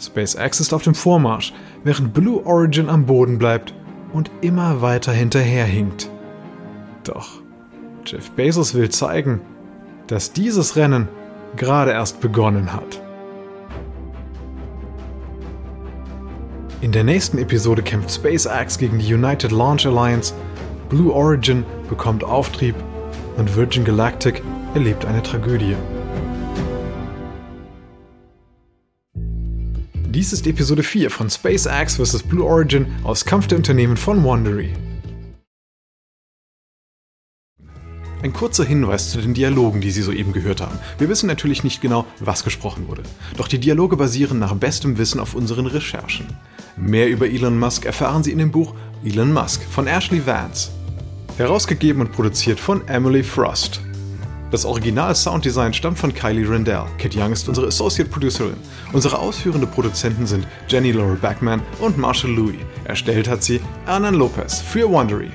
SpaceX 0.00 0.60
ist 0.60 0.72
auf 0.72 0.82
dem 0.82 0.94
Vormarsch, 0.94 1.52
während 1.82 2.12
Blue 2.12 2.44
Origin 2.44 2.88
am 2.88 3.06
Boden 3.06 3.38
bleibt 3.38 3.74
und 4.12 4.30
immer 4.40 4.80
weiter 4.82 5.12
hinterherhinkt. 5.12 6.10
Doch 7.04 7.40
Jeff 8.06 8.30
Bezos 8.32 8.74
will 8.74 8.90
zeigen, 8.90 9.40
dass 10.06 10.32
dieses 10.32 10.76
Rennen 10.76 11.08
gerade 11.56 11.92
erst 11.92 12.20
begonnen 12.20 12.72
hat. 12.72 13.00
In 16.80 16.92
der 16.92 17.04
nächsten 17.04 17.38
Episode 17.38 17.82
kämpft 17.82 18.10
SpaceX 18.10 18.76
gegen 18.76 18.98
die 18.98 19.14
United 19.14 19.52
Launch 19.52 19.86
Alliance, 19.86 20.34
Blue 20.90 21.12
Origin 21.12 21.64
bekommt 21.88 22.22
Auftrieb 22.22 22.74
und 23.36 23.56
Virgin 23.56 23.84
Galactic 23.84 24.42
erlebt 24.74 25.06
eine 25.06 25.22
Tragödie. 25.22 25.76
Dies 30.14 30.32
ist 30.32 30.46
Episode 30.46 30.84
4 30.84 31.10
von 31.10 31.28
SpaceX 31.28 31.96
vs. 31.96 32.22
Blue 32.22 32.46
Origin 32.46 32.86
aus 33.02 33.24
Kampf 33.24 33.48
der 33.48 33.58
Unternehmen 33.58 33.96
von 33.96 34.22
Wandery. 34.24 34.72
Ein 38.22 38.32
kurzer 38.32 38.64
Hinweis 38.64 39.10
zu 39.10 39.20
den 39.20 39.34
Dialogen, 39.34 39.80
die 39.80 39.90
Sie 39.90 40.02
soeben 40.02 40.32
gehört 40.32 40.60
haben. 40.60 40.78
Wir 40.98 41.08
wissen 41.08 41.26
natürlich 41.26 41.64
nicht 41.64 41.80
genau, 41.80 42.06
was 42.20 42.44
gesprochen 42.44 42.86
wurde. 42.86 43.02
Doch 43.36 43.48
die 43.48 43.58
Dialoge 43.58 43.96
basieren 43.96 44.38
nach 44.38 44.54
bestem 44.54 44.98
Wissen 44.98 45.18
auf 45.18 45.34
unseren 45.34 45.66
Recherchen. 45.66 46.28
Mehr 46.76 47.08
über 47.08 47.26
Elon 47.26 47.58
Musk 47.58 47.84
erfahren 47.84 48.22
Sie 48.22 48.30
in 48.30 48.38
dem 48.38 48.52
Buch 48.52 48.72
Elon 49.04 49.32
Musk 49.32 49.64
von 49.64 49.88
Ashley 49.88 50.24
Vance. 50.24 50.70
Herausgegeben 51.38 52.00
und 52.00 52.12
produziert 52.12 52.60
von 52.60 52.86
Emily 52.86 53.24
Frost. 53.24 53.80
Das 54.54 54.64
Original-Sounddesign 54.64 55.74
stammt 55.74 55.98
von 55.98 56.14
Kylie 56.14 56.48
Rendell. 56.48 56.84
Kit 56.98 57.16
Young 57.16 57.32
ist 57.32 57.48
unsere 57.48 57.66
Associate 57.66 58.08
Producerin. 58.08 58.54
Unsere 58.92 59.18
ausführenden 59.18 59.68
Produzenten 59.68 60.28
sind 60.28 60.46
Jenny 60.68 60.92
Laura 60.92 61.16
Backman 61.20 61.60
und 61.80 61.98
Marshall 61.98 62.30
Louis. 62.30 62.60
Erstellt 62.84 63.26
hat 63.26 63.42
sie 63.42 63.60
Hernan 63.84 64.14
Lopez 64.14 64.60
für 64.60 64.88
Wondery. 64.88 65.32